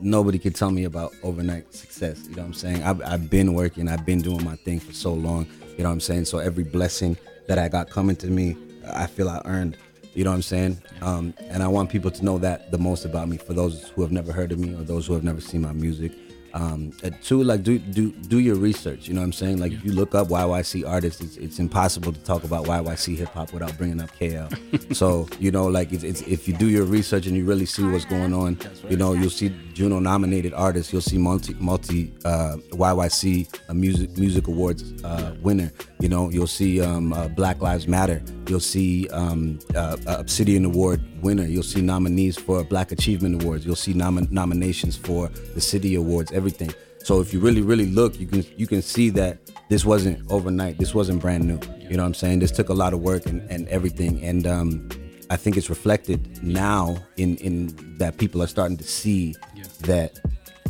nobody 0.00 0.38
could 0.38 0.54
tell 0.54 0.70
me 0.70 0.84
about 0.84 1.12
overnight 1.22 1.72
success. 1.74 2.26
You 2.28 2.36
know 2.36 2.42
what 2.42 2.48
I'm 2.48 2.54
saying? 2.54 2.82
I've, 2.82 3.02
I've 3.02 3.30
been 3.30 3.54
working, 3.54 3.88
I've 3.88 4.06
been 4.06 4.20
doing 4.20 4.44
my 4.44 4.56
thing 4.56 4.80
for 4.80 4.92
so 4.92 5.12
long. 5.12 5.46
You 5.76 5.84
know 5.84 5.88
what 5.88 5.94
I'm 5.94 6.00
saying? 6.00 6.26
So 6.26 6.38
every 6.38 6.64
blessing 6.64 7.16
that 7.46 7.58
I 7.58 7.68
got 7.68 7.90
coming 7.90 8.16
to 8.16 8.26
me, 8.26 8.56
I 8.92 9.06
feel 9.06 9.28
I 9.28 9.40
earned. 9.44 9.76
You 10.14 10.24
know 10.24 10.30
what 10.30 10.36
I'm 10.36 10.42
saying? 10.42 10.82
Um, 11.02 11.34
and 11.40 11.62
I 11.62 11.68
want 11.68 11.90
people 11.90 12.10
to 12.10 12.24
know 12.24 12.38
that 12.38 12.70
the 12.70 12.78
most 12.78 13.04
about 13.04 13.28
me 13.28 13.36
for 13.36 13.52
those 13.52 13.90
who 13.90 14.02
have 14.02 14.12
never 14.12 14.32
heard 14.32 14.52
of 14.52 14.58
me 14.58 14.74
or 14.74 14.82
those 14.82 15.06
who 15.06 15.14
have 15.14 15.24
never 15.24 15.40
seen 15.40 15.62
my 15.62 15.72
music. 15.72 16.12
Um, 16.52 16.92
two, 17.22 17.42
like 17.42 17.62
do 17.62 17.78
do 17.78 18.10
do 18.12 18.38
your 18.38 18.56
research. 18.56 19.08
You 19.08 19.14
know 19.14 19.20
what 19.20 19.26
I'm 19.26 19.32
saying? 19.32 19.58
Like 19.58 19.72
if 19.72 19.84
you 19.84 19.92
look 19.92 20.14
up 20.14 20.28
YYC 20.28 20.88
artists, 20.88 21.20
it's, 21.20 21.36
it's 21.36 21.58
impossible 21.58 22.12
to 22.12 22.20
talk 22.20 22.44
about 22.44 22.66
YYC 22.66 23.16
hip 23.16 23.28
hop 23.28 23.52
without 23.52 23.76
bringing 23.78 24.00
up 24.00 24.10
KL. 24.18 24.94
so 24.94 25.28
you 25.38 25.50
know, 25.50 25.66
like 25.66 25.92
it's, 25.92 26.04
it's 26.04 26.22
if 26.22 26.48
you 26.48 26.54
do 26.54 26.68
your 26.68 26.84
research 26.84 27.26
and 27.26 27.36
you 27.36 27.44
really 27.44 27.66
see 27.66 27.84
what's 27.84 28.04
going 28.04 28.34
on, 28.34 28.58
you 28.88 28.96
know, 28.96 29.12
you'll 29.12 29.30
see 29.30 29.54
Juno 29.74 29.98
nominated 29.98 30.52
artists. 30.54 30.92
You'll 30.92 31.02
see 31.02 31.18
multi 31.18 31.54
multi 31.54 32.12
uh, 32.24 32.56
YYC 32.72 33.48
a 33.68 33.74
music 33.74 34.16
music 34.18 34.48
awards 34.48 35.02
uh, 35.04 35.34
winner. 35.42 35.72
You 36.00 36.08
know, 36.08 36.30
you'll 36.30 36.46
see 36.46 36.80
um, 36.80 37.12
uh, 37.12 37.28
Black 37.28 37.60
Lives 37.60 37.86
Matter. 37.86 38.22
You'll 38.48 38.60
see 38.60 39.08
um, 39.10 39.58
uh, 39.74 39.96
uh, 40.06 40.16
Obsidian 40.18 40.64
Award 40.64 41.00
winner. 41.22 41.44
You'll 41.46 41.62
see 41.62 41.80
nominees 41.80 42.36
for 42.38 42.64
Black 42.64 42.92
Achievement 42.92 43.42
Awards. 43.42 43.64
You'll 43.66 43.76
see 43.76 43.92
nom- 43.92 44.28
nominations 44.30 44.96
for 44.96 45.28
the 45.54 45.60
City 45.60 45.94
Awards. 45.94 46.32
Everything. 46.32 46.70
So 47.02 47.20
if 47.20 47.32
you 47.32 47.40
really, 47.40 47.62
really 47.62 47.86
look, 47.86 48.20
you 48.20 48.26
can 48.26 48.44
you 48.56 48.66
can 48.66 48.82
see 48.82 49.08
that 49.10 49.38
this 49.68 49.84
wasn't 49.84 50.30
overnight. 50.30 50.78
This 50.78 50.94
wasn't 50.94 51.20
brand 51.20 51.44
new. 51.44 51.58
You 51.88 51.96
know 51.96 52.02
what 52.02 52.08
I'm 52.08 52.14
saying? 52.14 52.40
This 52.40 52.50
took 52.50 52.68
a 52.68 52.74
lot 52.74 52.92
of 52.92 53.00
work 53.00 53.26
and, 53.26 53.40
and 53.50 53.66
everything. 53.68 54.22
And 54.22 54.46
um, 54.46 54.88
I 55.30 55.36
think 55.36 55.56
it's 55.56 55.70
reflected 55.70 56.42
now 56.42 56.96
in 57.16 57.36
in 57.38 57.74
that 57.98 58.18
people 58.18 58.42
are 58.42 58.46
starting 58.46 58.76
to 58.76 58.84
see 58.84 59.34
Yeah. 59.54 59.64
that 59.82 60.20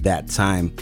that 0.03 0.29
time 0.29 0.73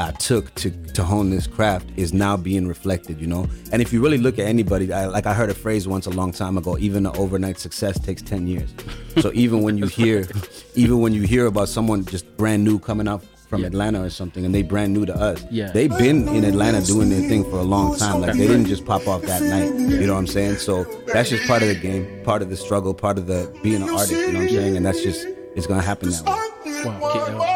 I 0.00 0.10
took 0.12 0.52
to 0.56 0.70
to 0.94 1.04
hone 1.04 1.30
this 1.30 1.46
craft 1.46 1.86
is 1.96 2.12
now 2.12 2.36
being 2.36 2.66
reflected, 2.66 3.20
you 3.20 3.26
know. 3.28 3.46
And 3.72 3.80
if 3.80 3.92
you 3.92 4.02
really 4.02 4.18
look 4.18 4.38
at 4.40 4.46
anybody, 4.46 4.92
I, 4.92 5.06
like 5.06 5.26
I 5.26 5.34
heard 5.34 5.50
a 5.50 5.54
phrase 5.54 5.86
once 5.86 6.06
a 6.06 6.10
long 6.10 6.32
time 6.32 6.58
ago, 6.58 6.76
even 6.78 7.06
an 7.06 7.16
overnight 7.16 7.58
success 7.58 7.98
takes 7.98 8.22
ten 8.22 8.46
years. 8.46 8.72
So 9.22 9.30
even 9.32 9.62
when 9.62 9.78
you 9.78 9.86
hear, 9.86 10.26
even 10.74 10.98
when 11.00 11.12
you 11.12 11.22
hear 11.22 11.46
about 11.46 11.68
someone 11.68 12.04
just 12.04 12.36
brand 12.36 12.64
new 12.64 12.80
coming 12.80 13.06
up 13.06 13.22
from 13.48 13.60
Yeah. 13.60 13.68
Atlanta 13.68 14.02
or 14.02 14.10
something, 14.10 14.44
and 14.44 14.52
they 14.52 14.62
brand 14.62 14.92
new 14.92 15.06
to 15.06 15.14
us, 15.14 15.44
Yeah. 15.52 15.70
they've 15.70 15.96
been 15.96 16.26
in 16.26 16.42
Atlanta 16.42 16.80
doing 16.84 17.10
their 17.10 17.28
thing 17.28 17.44
for 17.44 17.58
a 17.60 17.62
long 17.62 17.96
time. 17.96 18.20
Like 18.22 18.32
they 18.32 18.48
didn't 18.48 18.66
just 18.66 18.84
pop 18.84 19.06
off 19.06 19.22
that 19.22 19.40
night. 19.42 19.72
You 19.72 20.06
know 20.08 20.14
what 20.14 20.18
I'm 20.18 20.26
saying? 20.26 20.56
So 20.56 20.82
that's 21.12 21.30
just 21.30 21.46
part 21.46 21.62
of 21.62 21.68
the 21.68 21.76
game, 21.76 22.24
part 22.24 22.42
of 22.42 22.50
the 22.50 22.56
struggle, 22.56 22.92
part 22.92 23.16
of 23.18 23.28
the 23.28 23.48
being 23.62 23.82
an 23.84 23.88
artist. 23.90 24.10
You 24.10 24.32
know 24.32 24.40
what 24.40 24.48
I'm 24.48 24.48
saying? 24.48 24.76
And 24.78 24.84
that's 24.84 25.00
just 25.04 25.24
it's 25.54 25.68
gonna 25.68 25.82
happen 25.82 26.10
that 26.10 26.24
way. 26.26 26.90
Wow, 27.00 27.53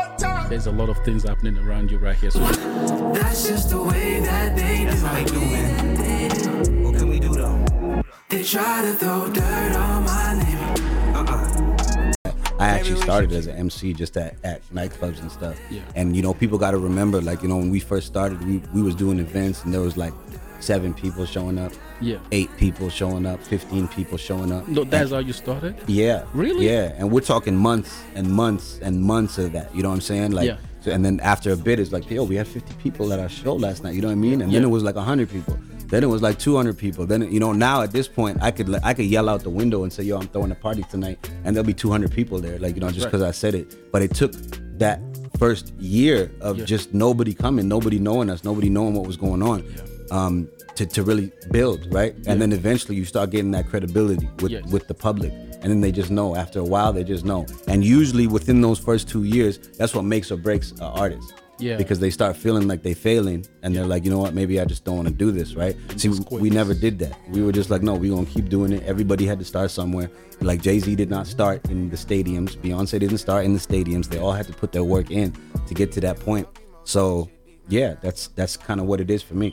there's 0.49 0.67
a 0.67 0.73
lot 0.73 0.89
of 0.89 0.99
things 1.05 1.25
happening 1.25 1.59
around 1.59 1.91
you 1.91 1.99
right 1.99 2.17
here. 2.17 2.31
So 2.31 2.41
That's 2.41 3.47
just 3.47 3.71
the 3.71 3.83
way 3.83 4.21
that 4.21 4.57
they 4.57 4.85
do. 4.85 4.97
how 4.97 5.15
they 5.15 6.29
do. 6.29 6.83
What 6.83 6.97
can 6.97 7.09
we 7.09 7.21
do 7.21 7.29
though? 7.29 8.03
They 8.29 8.43
try 8.43 8.83
to 8.83 8.93
throw 8.95 9.31
dirt 9.33 9.77
on 9.77 10.05
my 10.05 10.43
name. 10.43 11.17
Uh-uh. 11.17 12.13
I 12.59 12.69
actually 12.71 13.01
started 13.01 13.33
as 13.33 13.47
an 13.47 13.57
MC 13.57 13.93
just 13.93 14.17
at, 14.17 14.35
at 14.43 14.69
nightclubs 14.71 15.21
and 15.21 15.31
stuff. 15.31 15.57
Yeah. 15.71 15.83
And 15.95 16.17
you 16.17 16.23
know, 16.23 16.35
people 16.35 16.59
got 16.59 16.73
to 16.73 16.79
remember, 16.79 17.21
like 17.21 17.43
you 17.43 17.49
know, 17.49 17.57
when 17.57 17.71
we 17.71 17.79
first 17.81 18.07
started, 18.07 18.43
we 18.45 18.59
we 18.75 18.83
was 18.83 18.95
doing 18.95 19.19
events 19.21 19.65
and 19.65 19.73
there 19.73 19.81
was 19.81 19.97
like 19.97 20.13
seven 20.61 20.93
people 20.95 21.25
showing 21.27 21.59
up, 21.59 21.73
Yeah. 22.01 22.19
eight 22.33 22.51
people 22.57 22.89
showing 22.91 23.27
up, 23.27 23.43
fifteen 23.43 23.89
people 23.89 24.19
showing 24.19 24.53
up. 24.53 24.67
no, 24.69 24.85
that's 24.85 25.11
how 25.11 25.19
you 25.19 25.33
started. 25.33 25.77
Yeah. 25.87 26.25
Really? 26.35 26.67
Yeah. 26.67 26.93
And 26.97 27.11
we're 27.11 27.21
talking 27.21 27.57
months 27.57 28.03
and 28.15 28.31
months 28.31 28.79
and 28.83 29.03
months 29.03 29.39
of 29.39 29.53
that. 29.53 29.75
You 29.75 29.83
know 29.83 29.89
what 29.91 29.97
I'm 29.97 30.01
saying? 30.01 30.33
Like. 30.33 30.47
Yeah. 30.49 30.57
So, 30.81 30.93
and 30.93 31.05
then 31.05 31.19
after 31.25 31.51
a 31.51 31.57
bit, 31.57 31.81
it's 31.81 31.91
like, 31.91 32.09
yo, 32.09 32.23
we 32.23 32.37
had 32.37 32.47
50 32.47 32.73
people 32.75 33.13
at 33.13 33.19
our 33.19 33.29
show 33.29 33.57
last 33.57 33.83
night. 33.83 33.97
You 33.97 34.01
know 34.01 34.07
what 34.07 34.13
I 34.13 34.27
mean? 34.29 34.41
And 34.41 34.53
then 34.55 34.63
it 34.63 34.69
was 34.69 34.85
like 34.85 34.95
100 34.95 35.29
people. 35.29 35.59
Then 35.89 36.05
it 36.05 36.07
was 36.07 36.23
like 36.23 36.39
200 36.39 36.79
people. 36.79 37.05
Then 37.05 37.33
you 37.33 37.41
know 37.41 37.53
now 37.53 37.83
at 37.83 37.91
this 37.91 38.07
point, 38.07 38.39
I 38.41 38.53
could 38.53 38.73
I 38.85 38.95
could 38.95 39.07
yell 39.07 39.29
out 39.29 39.43
the 39.43 39.51
window 39.51 39.83
and 39.83 39.93
say, 39.93 40.05
yo, 40.05 40.19
I'm 40.21 40.29
throwing 40.29 40.53
a 40.53 40.55
party 40.55 40.85
tonight, 40.91 41.19
and 41.45 41.57
there'll 41.57 41.67
be 41.67 41.75
200 41.75 42.13
people 42.13 42.39
there. 42.39 42.59
Like 42.61 42.75
you 42.77 42.81
know, 42.81 42.91
just 42.91 43.07
right. 43.07 43.11
because 43.11 43.23
I 43.23 43.33
said 43.33 43.55
it. 43.57 43.91
But 43.91 44.03
it 44.03 44.15
took 44.15 44.33
that 44.79 45.01
first 45.39 45.73
year 45.81 46.31
of 46.41 46.59
Yeah. 46.59 46.65
just 46.65 46.95
nobody 46.95 47.35
coming, 47.35 47.67
nobody 47.69 47.99
knowing 47.99 48.29
us, 48.31 48.45
nobody 48.45 48.69
knowing 48.69 48.95
what 48.95 49.07
was 49.07 49.17
going 49.17 49.43
on. 49.43 49.65
Um, 50.11 50.49
to, 50.77 50.87
to 50.87 51.03
really 51.03 51.33
build, 51.51 51.93
right? 51.93 52.15
And 52.29 52.41
then 52.41 52.53
eventually 52.53 52.95
you 52.95 53.05
start 53.05 53.31
getting 53.31 53.51
that 53.51 53.67
credibility 53.69 54.29
with, 54.39 54.53
Yes. 54.53 54.65
with 54.71 54.87
the 54.87 54.95
public. 54.95 55.33
And 55.61 55.65
then 55.73 55.81
they 55.81 55.91
just 55.91 56.09
know. 56.09 56.37
After 56.37 56.61
a 56.61 56.65
while, 56.65 56.93
they 56.93 57.03
just 57.03 57.25
know. 57.25 57.47
And 57.67 57.85
usually 57.85 58.29
within 58.29 58.61
those 58.61 58.79
first 58.79 59.09
two 59.09 59.25
years, 59.25 59.59
that's 59.77 59.93
what 59.93 60.05
makes 60.05 60.31
or 60.31 60.37
breaks 60.37 60.71
an 60.71 60.83
artist. 60.83 61.35
Yeah. 61.59 61.77
Because 61.77 61.99
they 61.99 62.11
start 62.11 62.37
feeling 62.37 62.69
like 62.69 62.85
they're 62.85 62.95
failing, 62.95 63.45
and 63.65 63.75
they're 63.75 63.85
like, 63.87 64.05
you 64.05 64.11
know 64.13 64.19
what? 64.19 64.35
Maybe 64.35 64.61
I 64.61 64.65
just 64.65 64.85
don't 64.85 64.95
want 64.95 65.09
to 65.09 65.15
do 65.15 65.33
this, 65.33 65.57
right? 65.57 65.75
See, 65.97 66.09
we, 66.11 66.19
we 66.45 66.51
never 66.51 66.75
did 66.75 67.01
that. 67.01 67.19
We 67.29 67.43
were 67.43 67.51
just 67.51 67.71
like, 67.71 67.83
no, 67.83 67.95
we're 67.97 68.15
gonna 68.15 68.27
keep 68.27 68.49
doing 68.49 68.71
it. 68.73 68.85
Everybody 68.85 69.27
had 69.27 69.41
to 69.41 69.45
start 69.45 69.73
somewhere. 69.73 70.09
Like 70.41 70.63
Jay 70.63 70.79
Z 70.79 70.95
did 70.95 71.11
not 71.11 71.27
start 71.27 71.69
in 71.69 71.91
the 71.91 71.97
stadiums. 71.97 72.57
Beyonce 72.57 73.01
didn't 73.01 73.19
start 73.19 73.45
in 73.45 73.53
the 73.53 73.59
stadiums. 73.59 74.07
They 74.09 74.19
all 74.19 74.31
had 74.33 74.47
to 74.47 74.53
put 74.53 74.71
their 74.71 74.85
work 74.85 75.11
in 75.11 75.35
to 75.67 75.75
get 75.75 75.91
to 75.93 76.01
that 76.03 76.21
point. 76.21 76.47
So, 76.85 77.29
yeah, 77.69 77.95
that's 78.01 78.29
that's 78.29 78.57
kind 78.57 78.79
of 78.79 78.87
what 78.87 79.01
it 79.01 79.11
is 79.11 79.23
for 79.25 79.35
me. 79.35 79.51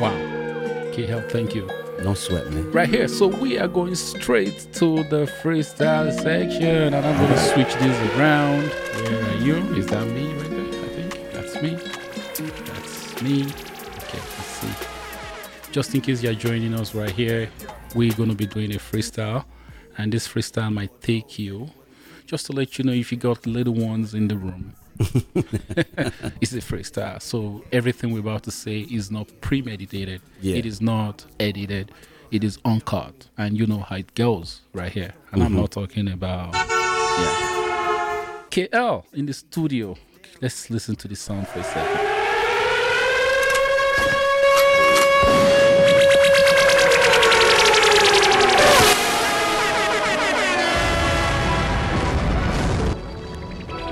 Wow. 0.00 0.12
KL, 0.92 1.30
thank 1.30 1.54
you. 1.54 1.68
Don't 2.02 2.16
sweat, 2.18 2.50
man. 2.50 2.70
right 2.72 2.88
here. 2.88 3.08
So 3.08 3.26
we 3.26 3.58
are 3.58 3.68
going 3.68 3.94
straight 3.94 4.68
to 4.74 5.02
the 5.04 5.24
freestyle 5.42 6.12
section, 6.12 6.94
and 6.94 6.94
I'm 6.94 7.16
going 7.16 7.32
to 7.32 7.38
switch 7.38 7.74
this 7.74 8.16
around. 8.16 8.68
Where 8.68 9.24
are 9.24 9.36
you? 9.36 9.56
Is 9.74 9.86
that 9.86 10.06
me 10.08 10.32
right 10.34 10.50
there? 10.50 10.84
I 10.84 10.88
think 10.88 11.32
that's 11.32 11.62
me. 11.62 11.70
That's 12.66 13.22
me. 13.22 13.42
Okay, 13.42 14.18
let's 14.18 14.46
see. 14.46 14.68
Just 15.72 15.94
in 15.94 16.00
case 16.02 16.22
you're 16.22 16.34
joining 16.34 16.74
us 16.74 16.94
right 16.94 17.10
here, 17.10 17.48
we're 17.94 18.12
going 18.12 18.28
to 18.28 18.34
be 18.34 18.46
doing 18.46 18.74
a 18.74 18.78
freestyle, 18.78 19.44
and 19.96 20.12
this 20.12 20.28
freestyle 20.28 20.72
might 20.72 21.00
take 21.00 21.38
you. 21.38 21.68
Just 22.26 22.46
to 22.46 22.52
let 22.52 22.76
you 22.78 22.84
know, 22.84 22.92
if 22.92 23.10
you 23.10 23.18
got 23.18 23.46
little 23.46 23.74
ones 23.74 24.12
in 24.12 24.28
the 24.28 24.36
room, 24.36 24.74
it's 26.40 26.52
a 26.52 26.60
freestyle. 26.60 27.20
So 27.20 27.64
everything 27.72 28.12
we're 28.12 28.20
about 28.20 28.42
to 28.44 28.50
say 28.50 28.80
is 28.80 29.10
not 29.10 29.28
premeditated. 29.40 30.20
Yeah. 30.40 30.56
It 30.56 30.66
is 30.66 30.80
not 30.80 31.26
edited. 31.38 31.92
It 32.30 32.44
is 32.44 32.58
uncut. 32.64 33.28
And 33.36 33.58
you 33.58 33.66
know 33.66 33.80
how 33.80 33.96
it 33.96 34.14
goes 34.14 34.62
right 34.72 34.92
here. 34.92 35.12
And 35.32 35.42
I'm 35.42 35.50
mm-hmm. 35.50 35.60
not 35.60 35.70
talking 35.70 36.08
about 36.08 36.54
yeah. 36.54 38.42
KL 38.50 39.04
in 39.12 39.26
the 39.26 39.34
studio. 39.34 39.96
Let's 40.40 40.70
listen 40.70 40.96
to 40.96 41.08
the 41.08 41.16
sound 41.16 41.48
for 41.48 41.60
a 41.60 41.64
second. 41.64 42.05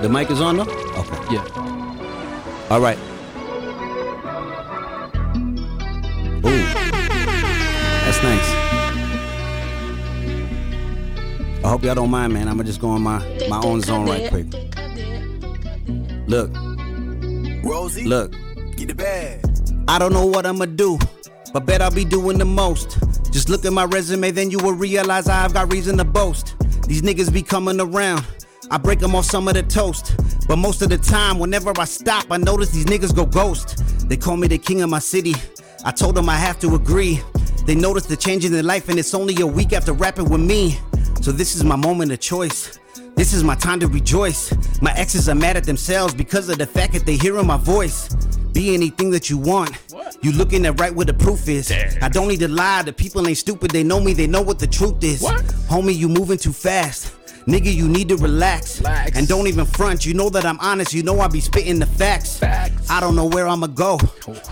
The 0.04 0.10
mic 0.10 0.30
is 0.30 0.38
on 0.38 0.58
though? 0.58 0.64
Okay. 0.64 1.34
Yeah. 1.34 1.44
All 2.68 2.78
right. 2.78 2.98
Ooh. 6.44 6.64
That's 8.04 8.22
nice. 8.22 8.50
I 11.64 11.68
hope 11.70 11.84
y'all 11.84 11.94
don't 11.94 12.10
mind, 12.10 12.34
man. 12.34 12.48
I'ma 12.48 12.64
just 12.64 12.82
go 12.82 12.90
on 12.90 13.00
my, 13.00 13.18
my 13.48 13.62
own 13.64 13.80
zone 13.80 14.06
right 14.06 14.28
quick. 14.28 14.48
Look, 16.26 16.50
Rosie, 17.64 18.04
look. 18.04 18.32
get 18.76 18.88
the 18.88 18.94
bag. 18.94 19.42
I 19.88 19.98
don't 19.98 20.12
know 20.12 20.26
what 20.26 20.44
I'ma 20.44 20.66
do, 20.66 20.98
but 21.54 21.64
bet 21.64 21.80
I'll 21.80 21.90
be 21.90 22.04
doing 22.04 22.36
the 22.36 22.44
most. 22.44 22.98
Just 23.32 23.48
look 23.48 23.64
at 23.64 23.72
my 23.72 23.84
resume, 23.84 24.32
then 24.32 24.50
you 24.50 24.58
will 24.58 24.74
realize 24.74 25.30
I've 25.30 25.54
got 25.54 25.72
reason 25.72 25.96
to 25.96 26.04
boast. 26.04 26.56
These 26.86 27.00
niggas 27.00 27.32
be 27.32 27.40
coming 27.40 27.80
around. 27.80 28.22
I 28.70 28.78
break 28.78 28.98
them 28.98 29.14
off 29.14 29.24
some 29.24 29.48
of 29.48 29.54
the 29.54 29.62
toast. 29.62 30.16
But 30.48 30.56
most 30.56 30.82
of 30.82 30.88
the 30.88 30.98
time, 30.98 31.38
whenever 31.38 31.72
I 31.78 31.84
stop, 31.84 32.26
I 32.30 32.36
notice 32.36 32.70
these 32.70 32.86
niggas 32.86 33.14
go 33.14 33.26
ghost. 33.26 34.08
They 34.08 34.16
call 34.16 34.36
me 34.36 34.48
the 34.48 34.58
king 34.58 34.82
of 34.82 34.90
my 34.90 34.98
city. 34.98 35.34
I 35.84 35.90
told 35.90 36.14
them 36.14 36.28
I 36.28 36.36
have 36.36 36.58
to 36.60 36.74
agree. 36.74 37.20
They 37.66 37.74
notice 37.74 38.06
the 38.06 38.16
change 38.16 38.44
in 38.44 38.52
their 38.52 38.62
life, 38.62 38.88
and 38.88 38.98
it's 38.98 39.14
only 39.14 39.40
a 39.40 39.46
week 39.46 39.72
after 39.72 39.92
rapping 39.92 40.28
with 40.28 40.40
me. 40.40 40.78
So 41.22 41.32
this 41.32 41.54
is 41.56 41.64
my 41.64 41.76
moment 41.76 42.12
of 42.12 42.20
choice. 42.20 42.78
This 43.16 43.32
is 43.32 43.44
my 43.44 43.54
time 43.54 43.80
to 43.80 43.86
rejoice. 43.86 44.52
My 44.82 44.92
exes 44.94 45.28
are 45.28 45.34
mad 45.34 45.56
at 45.56 45.64
themselves 45.64 46.14
because 46.14 46.48
of 46.48 46.58
the 46.58 46.66
fact 46.66 46.92
that 46.94 47.06
they 47.06 47.16
hearing 47.16 47.46
my 47.46 47.56
voice. 47.56 48.14
Be 48.52 48.74
anything 48.74 49.10
that 49.10 49.30
you 49.30 49.38
want. 49.38 49.70
You 50.22 50.32
looking 50.32 50.64
at 50.66 50.78
right 50.80 50.94
where 50.94 51.06
the 51.06 51.14
proof 51.14 51.48
is. 51.48 51.72
I 52.02 52.08
don't 52.08 52.28
need 52.28 52.40
to 52.40 52.48
lie. 52.48 52.82
The 52.82 52.92
people 52.92 53.26
ain't 53.26 53.38
stupid. 53.38 53.70
They 53.70 53.82
know 53.82 54.00
me. 54.00 54.12
They 54.12 54.26
know 54.26 54.42
what 54.42 54.58
the 54.58 54.66
truth 54.66 55.02
is. 55.02 55.22
What? 55.22 55.42
Homie, 55.68 55.96
you 55.96 56.08
moving 56.08 56.38
too 56.38 56.52
fast. 56.52 57.12
Nigga, 57.46 57.74
you 57.74 57.88
need 57.88 58.08
to 58.08 58.16
relax. 58.16 58.78
Relax. 58.78 59.18
And 59.18 59.28
don't 59.28 59.46
even 59.46 59.66
front. 59.66 60.06
You 60.06 60.14
know 60.14 60.30
that 60.30 60.46
I'm 60.46 60.58
honest. 60.60 60.94
You 60.94 61.02
know 61.02 61.20
I 61.20 61.28
be 61.28 61.40
spitting 61.40 61.78
the 61.78 61.86
facts. 61.86 62.38
Facts. 62.38 62.90
I 62.90 63.00
don't 63.00 63.14
know 63.14 63.26
where 63.26 63.46
I'ma 63.46 63.66
go 63.66 63.98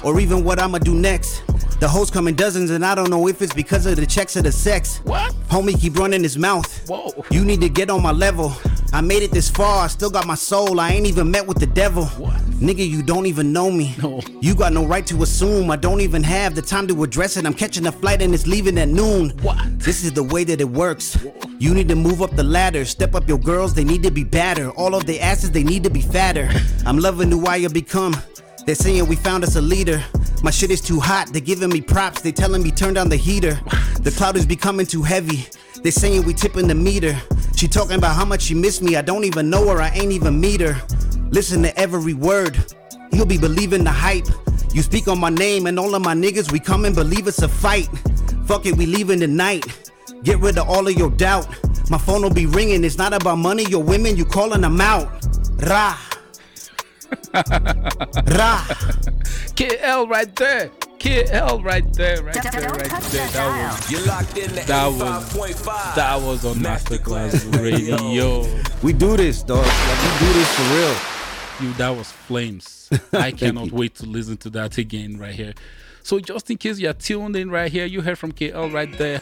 or 0.04 0.20
even 0.20 0.44
what 0.44 0.60
I'ma 0.60 0.78
do 0.78 0.94
next. 0.94 1.42
The 1.80 1.88
hoes 1.88 2.10
come 2.10 2.28
in 2.28 2.36
dozens, 2.36 2.70
and 2.70 2.84
I 2.84 2.94
don't 2.94 3.10
know 3.10 3.26
if 3.28 3.42
it's 3.42 3.54
because 3.54 3.86
of 3.86 3.96
the 3.96 4.06
checks 4.06 4.36
or 4.36 4.42
the 4.42 4.52
sex. 4.52 4.98
What? 4.98 5.32
Homie 5.48 5.80
keep 5.80 5.98
running 5.98 6.22
his 6.22 6.36
mouth. 6.38 6.88
Whoa. 6.88 7.24
You 7.30 7.44
need 7.44 7.60
to 7.62 7.68
get 7.68 7.90
on 7.90 8.02
my 8.02 8.12
level. 8.12 8.52
I 8.92 9.00
made 9.00 9.22
it 9.22 9.30
this 9.30 9.48
far, 9.48 9.84
I 9.84 9.86
still 9.86 10.10
got 10.10 10.26
my 10.26 10.34
soul. 10.34 10.78
I 10.78 10.90
ain't 10.90 11.06
even 11.06 11.30
met 11.30 11.46
with 11.46 11.58
the 11.58 11.66
devil. 11.66 12.04
What? 12.04 12.41
Nigga, 12.62 12.88
you 12.88 13.02
don't 13.02 13.26
even 13.26 13.52
know 13.52 13.72
me. 13.72 13.92
No. 14.00 14.20
You 14.40 14.54
got 14.54 14.72
no 14.72 14.86
right 14.86 15.04
to 15.08 15.20
assume. 15.24 15.68
I 15.72 15.74
don't 15.74 16.00
even 16.00 16.22
have 16.22 16.54
the 16.54 16.62
time 16.62 16.86
to 16.86 17.02
address 17.02 17.36
it. 17.36 17.44
I'm 17.44 17.54
catching 17.54 17.86
a 17.86 17.92
flight 17.92 18.22
and 18.22 18.32
it's 18.32 18.46
leaving 18.46 18.78
at 18.78 18.88
noon. 18.88 19.30
What? 19.42 19.80
This 19.80 20.04
is 20.04 20.12
the 20.12 20.22
way 20.22 20.44
that 20.44 20.60
it 20.60 20.68
works. 20.68 21.18
You 21.58 21.74
need 21.74 21.88
to 21.88 21.96
move 21.96 22.22
up 22.22 22.36
the 22.36 22.44
ladder. 22.44 22.84
Step 22.84 23.16
up 23.16 23.26
your 23.26 23.38
girls, 23.38 23.74
they 23.74 23.82
need 23.82 24.04
to 24.04 24.12
be 24.12 24.22
badder. 24.22 24.70
All 24.70 24.94
of 24.94 25.06
the 25.06 25.20
asses, 25.20 25.50
they 25.50 25.64
need 25.64 25.82
to 25.82 25.90
be 25.90 26.02
fatter. 26.02 26.48
I'm 26.86 26.98
loving 27.00 27.32
who 27.32 27.46
I 27.46 27.58
have 27.62 27.74
become. 27.74 28.14
They're 28.64 28.76
saying 28.76 29.08
we 29.08 29.16
found 29.16 29.42
us 29.42 29.56
a 29.56 29.60
leader. 29.60 30.00
My 30.44 30.52
shit 30.52 30.70
is 30.70 30.80
too 30.80 31.00
hot, 31.00 31.32
they're 31.32 31.40
giving 31.40 31.68
me 31.68 31.80
props. 31.80 32.20
They 32.20 32.30
telling 32.30 32.62
me 32.62 32.70
turn 32.70 32.94
down 32.94 33.08
the 33.08 33.16
heater. 33.16 33.58
The 34.02 34.14
cloud 34.16 34.36
is 34.36 34.46
becoming 34.46 34.86
too 34.86 35.02
heavy. 35.02 35.46
They 35.82 35.90
saying 35.90 36.24
we 36.24 36.32
tipping 36.32 36.68
the 36.68 36.76
meter. 36.76 37.16
She 37.56 37.66
talking 37.66 37.96
about 37.96 38.14
how 38.14 38.24
much 38.24 38.42
she 38.42 38.54
missed 38.54 38.82
me. 38.82 38.94
I 38.94 39.02
don't 39.02 39.24
even 39.24 39.50
know 39.50 39.68
her, 39.68 39.82
I 39.82 39.88
ain't 39.90 40.12
even 40.12 40.40
meet 40.40 40.60
her. 40.60 40.80
Listen 41.32 41.62
to 41.62 41.76
every 41.78 42.14
word. 42.14 42.56
You'll 43.10 43.26
be 43.26 43.38
believing 43.38 43.84
the 43.84 43.90
hype. 43.90 44.26
You 44.72 44.82
speak 44.82 45.08
on 45.08 45.18
my 45.18 45.30
name 45.30 45.66
and 45.66 45.78
all 45.78 45.94
of 45.94 46.02
my 46.02 46.14
niggas, 46.14 46.52
we 46.52 46.60
come 46.60 46.84
and 46.84 46.94
believe 46.94 47.26
it's 47.26 47.42
a 47.42 47.48
fight. 47.48 47.88
Fuck 48.46 48.66
it, 48.66 48.76
we 48.76 48.86
leaving 48.86 49.18
tonight. 49.20 49.64
Get 50.22 50.38
rid 50.40 50.58
of 50.58 50.68
all 50.68 50.86
of 50.86 50.94
your 50.94 51.10
doubt. 51.10 51.46
My 51.90 51.98
phone 51.98 52.22
will 52.22 52.30
be 52.32 52.46
ringing. 52.46 52.84
It's 52.84 52.98
not 52.98 53.12
about 53.12 53.36
money. 53.36 53.64
Your 53.68 53.82
women, 53.82 54.16
you 54.16 54.24
calling 54.24 54.60
them 54.60 54.80
out. 54.80 55.08
Ra. 55.62 55.98
Ra. 57.34 58.64
KL 59.56 60.08
right 60.08 60.34
there. 60.36 60.70
KL 60.98 61.64
right 61.64 61.92
there, 61.94 62.22
right 62.22 62.34
there, 62.34 62.52
right 62.70 62.84
there. 63.10 63.26
that 63.28 63.32
That 63.32 63.72
was 63.80 63.90
You're 63.90 64.06
locked 64.06 64.36
in 64.38 64.54
That 64.54 64.86
was- 64.86 65.94
that 65.96 66.20
was 66.22 66.44
on 66.44 66.54
Masterclass 66.56 67.58
Radio. 67.58 68.46
We 68.82 68.92
do 68.92 69.16
this, 69.16 69.42
dog. 69.42 69.66
Like, 69.66 70.02
we 70.20 70.26
do 70.26 70.32
this 70.34 70.54
for 70.54 70.74
real. 70.74 71.21
You, 71.62 71.72
that 71.74 71.90
was 71.90 72.10
flames. 72.10 72.90
I 73.12 73.30
cannot 73.30 73.70
wait 73.70 73.94
to 73.96 74.06
listen 74.06 74.36
to 74.38 74.50
that 74.50 74.78
again 74.78 75.16
right 75.16 75.32
here. 75.32 75.54
So 76.02 76.18
just 76.18 76.50
in 76.50 76.58
case 76.58 76.80
you're 76.80 76.92
tuned 76.92 77.36
in 77.36 77.52
right 77.52 77.70
here, 77.70 77.86
you 77.86 78.00
heard 78.00 78.18
from 78.18 78.32
KL 78.32 78.72
right 78.72 78.90
there. 78.98 79.20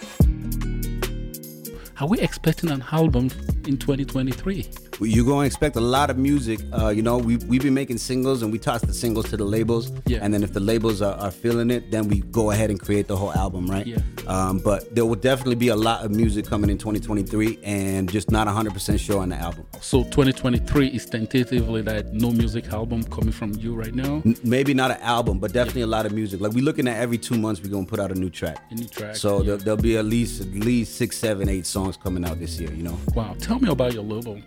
Are 2.01 2.09
we 2.09 2.19
expecting 2.19 2.71
an 2.71 2.83
album 2.91 3.31
in 3.67 3.77
2023? 3.77 4.90
You're 5.01 5.25
going 5.25 5.41
to 5.45 5.47
expect 5.47 5.77
a 5.77 5.81
lot 5.81 6.11
of 6.11 6.19
music. 6.19 6.61
Uh, 6.73 6.89
you 6.89 7.03
know, 7.03 7.17
we, 7.19 7.37
we've 7.39 7.63
been 7.63 7.75
making 7.75 7.99
singles 7.99 8.43
and 8.43 8.53
we 8.53 8.59
toss 8.59 8.83
the 8.83 8.93
singles 8.93 9.29
to 9.31 9.37
the 9.37 9.45
labels. 9.45 9.91
Yeah. 10.07 10.19
And 10.23 10.33
then 10.35 10.43
if 10.43 10.53
the 10.53 10.61
labels 10.61 11.01
are, 11.01 11.15
are 11.15 11.31
feeling 11.31 11.71
it, 11.71 11.91
then 11.91 12.07
we 12.09 12.21
go 12.21 12.51
ahead 12.51 12.71
and 12.71 12.79
create 12.79 13.07
the 13.09 13.17
whole 13.17 13.33
album, 13.33 13.67
right? 13.67 13.87
Yeah. 13.87 13.99
Um, 14.27 14.59
but 14.59 14.95
there 14.95 15.07
will 15.07 15.15
definitely 15.17 15.55
be 15.57 15.69
a 15.69 15.77
lot 15.77 16.05
of 16.05 16.11
music 16.11 16.47
coming 16.47 16.69
in 16.71 16.79
2023 16.79 17.59
and 17.63 18.11
just 18.11 18.31
not 18.31 18.47
100% 18.47 18.99
sure 19.01 19.21
on 19.23 19.31
the 19.31 19.37
album. 19.37 19.67
So 19.81 20.03
2023 20.05 20.89
is 20.89 21.07
tentatively 21.07 21.83
that 21.83 22.13
no 22.13 22.31
music 22.31 22.69
album 22.73 23.03
coming 23.05 23.33
from 23.33 23.53
you 23.55 23.75
right 23.75 23.95
now. 23.95 24.23
N- 24.27 24.37
Maybe 24.45 24.75
not 24.75 24.91
an 24.91 24.99
album, 25.01 25.39
but 25.39 25.53
definitely 25.53 25.83
a 25.83 25.87
lot 25.87 26.07
of 26.07 26.13
music. 26.13 26.41
Like 26.41 26.53
we're 26.53 26.65
looking 26.65 26.87
at 26.89 26.99
every 26.99 27.19
two 27.19 27.39
months, 27.39 27.63
we're 27.63 27.71
going 27.71 27.87
to 27.87 27.91
put 27.91 28.01
out 28.01 28.11
a 28.13 28.15
new 28.15 28.31
track. 28.31 28.63
A 28.71 28.75
new 28.75 28.87
track, 28.87 29.17
So 29.17 29.39
yeah. 29.39 29.45
there, 29.47 29.57
there'll 29.57 29.81
be 29.83 29.97
at 29.97 30.05
least 30.05 30.41
at 30.43 30.49
least 30.49 30.97
six, 30.97 31.17
seven, 31.17 31.49
eight 31.49 31.65
songs 31.67 31.97
coming 31.97 32.25
out 32.25 32.39
this 32.39 32.61
year, 32.61 32.73
you 32.73 32.83
know? 32.83 32.99
Wow. 33.15 33.35
Tell 33.39 33.59
me 33.59 33.71
about 33.71 33.95
your 33.95 34.05
label. 34.05 34.41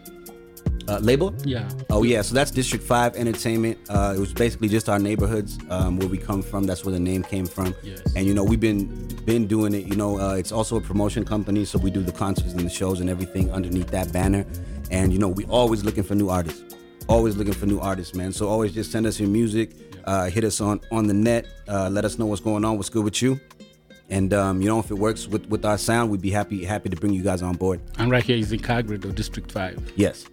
Uh, 0.88 1.00
label? 1.00 1.34
Yeah. 1.46 1.70
Oh 1.90 2.04
yeah, 2.04 2.22
so 2.22 2.36
that's 2.36 2.52
District 2.52 2.84
Five 2.84 3.16
Entertainment. 3.16 3.78
Uh, 3.90 4.14
it 4.16 4.20
was 4.20 4.34
basically 4.34 4.68
just 4.68 4.90
our 4.90 5.00
neighborhoods 5.00 5.58
um, 5.70 5.98
where 5.98 6.08
we 6.08 6.18
come 6.18 6.42
from. 6.42 6.66
That's 6.66 6.84
where 6.84 6.92
the 6.92 7.00
name 7.00 7.24
came 7.24 7.46
from. 7.46 7.74
Yes. 7.84 8.02
And 8.16 8.28
you 8.28 8.34
know 8.34 8.44
we've 8.44 8.60
been 8.60 9.08
been 9.26 9.48
doing 9.48 9.74
it. 9.74 9.86
You 9.86 9.96
know 9.96 10.20
uh, 10.20 10.36
it's 10.36 10.52
also 10.52 10.76
a 10.78 10.82
promotion 10.82 11.24
company, 11.24 11.64
so 11.66 11.80
we 11.80 11.90
do 11.90 12.02
the 12.02 12.12
concerts 12.12 12.54
and 12.54 12.62
the 12.62 12.70
shows 12.70 13.00
and 13.00 13.10
everything 13.10 13.52
underneath 13.52 13.88
that 13.88 14.12
banner. 14.12 14.46
And 14.92 15.14
you 15.14 15.20
know 15.20 15.30
we 15.30 15.46
always 15.46 15.84
looking 15.84 16.04
for 16.04 16.16
new 16.16 16.30
artists. 16.30 16.76
Always 17.08 17.36
looking 17.36 17.54
for 17.54 17.66
new 17.66 17.80
artists, 17.80 18.14
man. 18.16 18.32
So 18.32 18.48
always 18.48 18.74
just 18.74 18.92
send 18.92 19.06
us 19.06 19.20
your 19.20 19.30
music. 19.30 19.72
Uh, 20.06 20.30
hit 20.30 20.44
us 20.44 20.60
on 20.60 20.82
on 20.92 21.08
the 21.08 21.14
net. 21.14 21.48
Uh, 21.68 21.90
let 21.90 22.04
us 22.04 22.20
know 22.20 22.26
what's 22.26 22.42
going 22.42 22.66
on. 22.66 22.76
What's 22.78 22.90
good 22.90 23.06
with 23.06 23.22
you. 23.22 23.40
And 24.10 24.34
um, 24.34 24.62
you 24.62 24.68
know 24.68 24.80
if 24.80 24.92
it 24.92 24.96
works 24.96 25.28
with 25.28 25.48
with 25.48 25.64
our 25.64 25.78
sound, 25.78 26.12
we'd 26.12 26.22
be 26.22 26.32
happy 26.32 26.66
happy 26.66 26.90
to 26.90 26.96
bring 26.98 27.14
you 27.14 27.24
guys 27.24 27.42
on 27.42 27.56
board. 27.56 27.80
And 27.98 28.12
right 28.12 28.24
here 28.24 28.38
is 28.38 28.52
in 28.52 28.60
Calgary, 28.60 28.98
District 28.98 29.52
5. 29.52 29.94
Yes. 29.96 30.26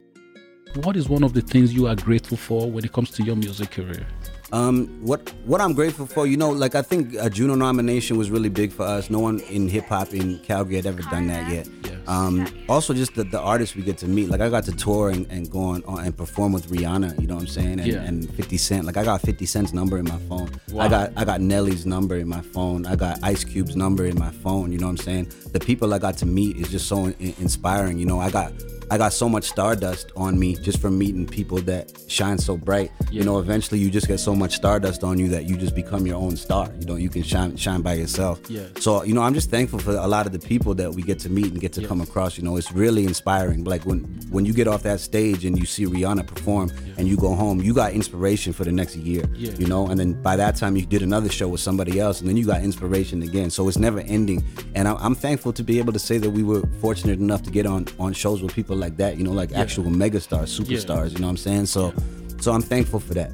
What 0.76 0.96
is 0.96 1.08
one 1.08 1.24
of 1.24 1.32
the 1.32 1.40
things 1.40 1.74
you 1.74 1.86
are 1.88 1.96
grateful 1.96 2.36
for 2.36 2.70
when 2.70 2.84
it 2.84 2.92
comes 2.92 3.10
to 3.12 3.22
your 3.24 3.34
music 3.36 3.72
career? 3.72 4.06
Um, 4.52 4.86
what 5.04 5.32
what 5.44 5.60
I'm 5.60 5.74
grateful 5.74 6.06
for, 6.06 6.26
you 6.26 6.36
know, 6.36 6.50
like 6.50 6.74
I 6.74 6.82
think 6.82 7.14
a 7.14 7.30
Juno 7.30 7.54
nomination 7.54 8.16
was 8.18 8.30
really 8.30 8.48
big 8.48 8.72
for 8.72 8.82
us. 8.84 9.08
No 9.08 9.20
one 9.20 9.40
in 9.40 9.68
hip 9.68 9.84
hop 9.86 10.12
in 10.12 10.38
Calgary 10.40 10.76
had 10.76 10.86
ever 10.86 11.02
done 11.02 11.28
that 11.28 11.50
yet. 11.50 11.68
Yes. 11.84 11.96
Um, 12.08 12.46
also 12.68 12.92
just 12.92 13.14
the, 13.14 13.22
the 13.22 13.38
artists 13.38 13.76
we 13.76 13.82
get 13.82 13.96
to 13.98 14.08
meet. 14.08 14.28
Like 14.28 14.40
I 14.40 14.48
got 14.48 14.64
to 14.64 14.72
tour 14.72 15.10
and, 15.10 15.24
and 15.30 15.48
go 15.50 15.60
on, 15.60 15.84
on 15.84 16.04
and 16.04 16.16
perform 16.16 16.52
with 16.52 16.68
Rihanna. 16.68 17.20
You 17.20 17.28
know 17.28 17.34
what 17.34 17.42
I'm 17.42 17.46
saying? 17.48 17.78
And, 17.78 17.86
Yeah. 17.86 18.02
and 18.02 18.28
50 18.34 18.56
Cent. 18.56 18.86
Like 18.86 18.96
I 18.96 19.04
got 19.04 19.20
50 19.20 19.46
Cent's 19.46 19.72
number 19.72 19.98
in 19.98 20.04
my 20.04 20.18
phone. 20.28 20.50
Wow. 20.72 20.84
I 20.84 20.88
got 20.88 21.12
I 21.16 21.24
got 21.24 21.40
Nelly's 21.40 21.86
number 21.86 22.16
in 22.16 22.28
my 22.28 22.40
phone. 22.40 22.86
I 22.86 22.96
got 22.96 23.18
Ice 23.22 23.44
Cube's 23.44 23.76
number 23.76 24.04
in 24.06 24.18
my 24.18 24.30
phone. 24.30 24.72
You 24.72 24.78
know 24.78 24.86
what 24.86 24.98
I'm 25.00 25.04
saying? 25.04 25.32
The 25.52 25.60
people 25.60 25.94
I 25.94 25.98
got 25.98 26.16
to 26.18 26.26
meet 26.26 26.56
is 26.56 26.70
just 26.70 26.88
so 26.88 27.06
in- 27.06 27.34
inspiring. 27.38 27.98
You 27.98 28.06
know, 28.06 28.18
I 28.18 28.30
got 28.30 28.52
I 28.90 28.98
got 28.98 29.12
so 29.12 29.28
much 29.28 29.44
stardust 29.44 30.10
on 30.16 30.36
me 30.36 30.56
just 30.56 30.80
from 30.80 30.98
meeting 30.98 31.24
people 31.24 31.58
that 31.58 31.92
shine 32.08 32.38
so 32.38 32.56
bright. 32.56 32.90
Yeah. 33.02 33.20
You 33.20 33.24
know, 33.24 33.38
eventually 33.38 33.78
you 33.78 33.88
just 33.88 34.08
get 34.08 34.18
so 34.18 34.34
much 34.34 34.56
stardust 34.56 35.04
on 35.04 35.16
you 35.18 35.28
that 35.28 35.44
you 35.44 35.56
just 35.56 35.76
become 35.76 36.06
your 36.06 36.16
own 36.16 36.36
star. 36.36 36.68
You 36.80 36.86
know, 36.86 36.96
you 36.96 37.08
can 37.08 37.22
shine 37.22 37.56
shine 37.56 37.82
by 37.82 37.94
yourself. 37.94 38.40
Yeah. 38.50 38.64
So 38.80 39.04
you 39.04 39.14
know, 39.14 39.22
I'm 39.22 39.34
just 39.34 39.48
thankful 39.48 39.78
for 39.78 39.92
a 39.92 40.08
lot 40.08 40.26
of 40.26 40.32
the 40.32 40.40
people 40.40 40.74
that 40.74 40.92
we 40.92 41.02
get 41.02 41.20
to 41.20 41.30
meet 41.30 41.46
and 41.46 41.60
get 41.60 41.72
to 41.74 41.86
come 41.86 42.00
across. 42.00 42.36
You 42.36 42.42
know, 42.42 42.56
it's 42.56 42.72
really 42.72 43.04
inspiring. 43.04 43.62
Like 43.62 43.86
when 43.86 44.00
when 44.30 44.44
you 44.44 44.52
get 44.52 44.66
off 44.66 44.82
that 44.82 44.98
stage 44.98 45.44
and 45.44 45.56
you 45.56 45.66
see 45.66 45.86
Rihanna 45.86 46.26
perform 46.26 46.72
and 46.98 47.06
you 47.06 47.16
go 47.16 47.34
home, 47.34 47.60
you 47.60 47.72
got 47.72 47.92
inspiration 47.92 48.52
for 48.52 48.64
the 48.64 48.72
next 48.72 48.96
year. 48.96 49.24
Yeah. 49.34 49.52
You 49.52 49.68
know, 49.68 49.86
and 49.86 50.00
then 50.00 50.20
by 50.20 50.34
that 50.34 50.56
time 50.56 50.76
you 50.76 50.84
did 50.84 51.02
another 51.02 51.28
show 51.28 51.46
with 51.46 51.60
somebody 51.60 52.00
else, 52.00 52.20
and 52.20 52.28
then 52.28 52.36
you 52.36 52.44
got 52.44 52.62
inspiration 52.62 53.22
again. 53.22 53.50
So 53.50 53.68
it's 53.68 53.78
never 53.78 54.00
ending. 54.00 54.44
And 54.74 54.88
I'm 54.88 55.14
thankful 55.14 55.52
to 55.52 55.62
be 55.62 55.78
able 55.78 55.92
to 55.92 56.00
say 56.00 56.18
that 56.18 56.30
we 56.30 56.42
were 56.42 56.62
fortunate 56.80 57.20
enough 57.20 57.42
to 57.42 57.50
get 57.50 57.66
on 57.66 57.86
on 58.00 58.12
shows 58.12 58.42
with 58.42 58.52
people 58.52 58.79
like 58.80 58.96
that. 58.96 59.16
You 59.16 59.24
know, 59.24 59.32
like 59.32 59.52
actual 59.52 59.84
megastars, 59.84 60.58
superstars. 60.58 61.12
You 61.12 61.18
know 61.18 61.26
what 61.26 61.30
I'm 61.30 61.36
saying? 61.36 61.66
So, 61.66 61.92
so 62.40 62.52
I'm 62.52 62.62
thankful 62.62 63.00
for 63.00 63.14
that. 63.14 63.32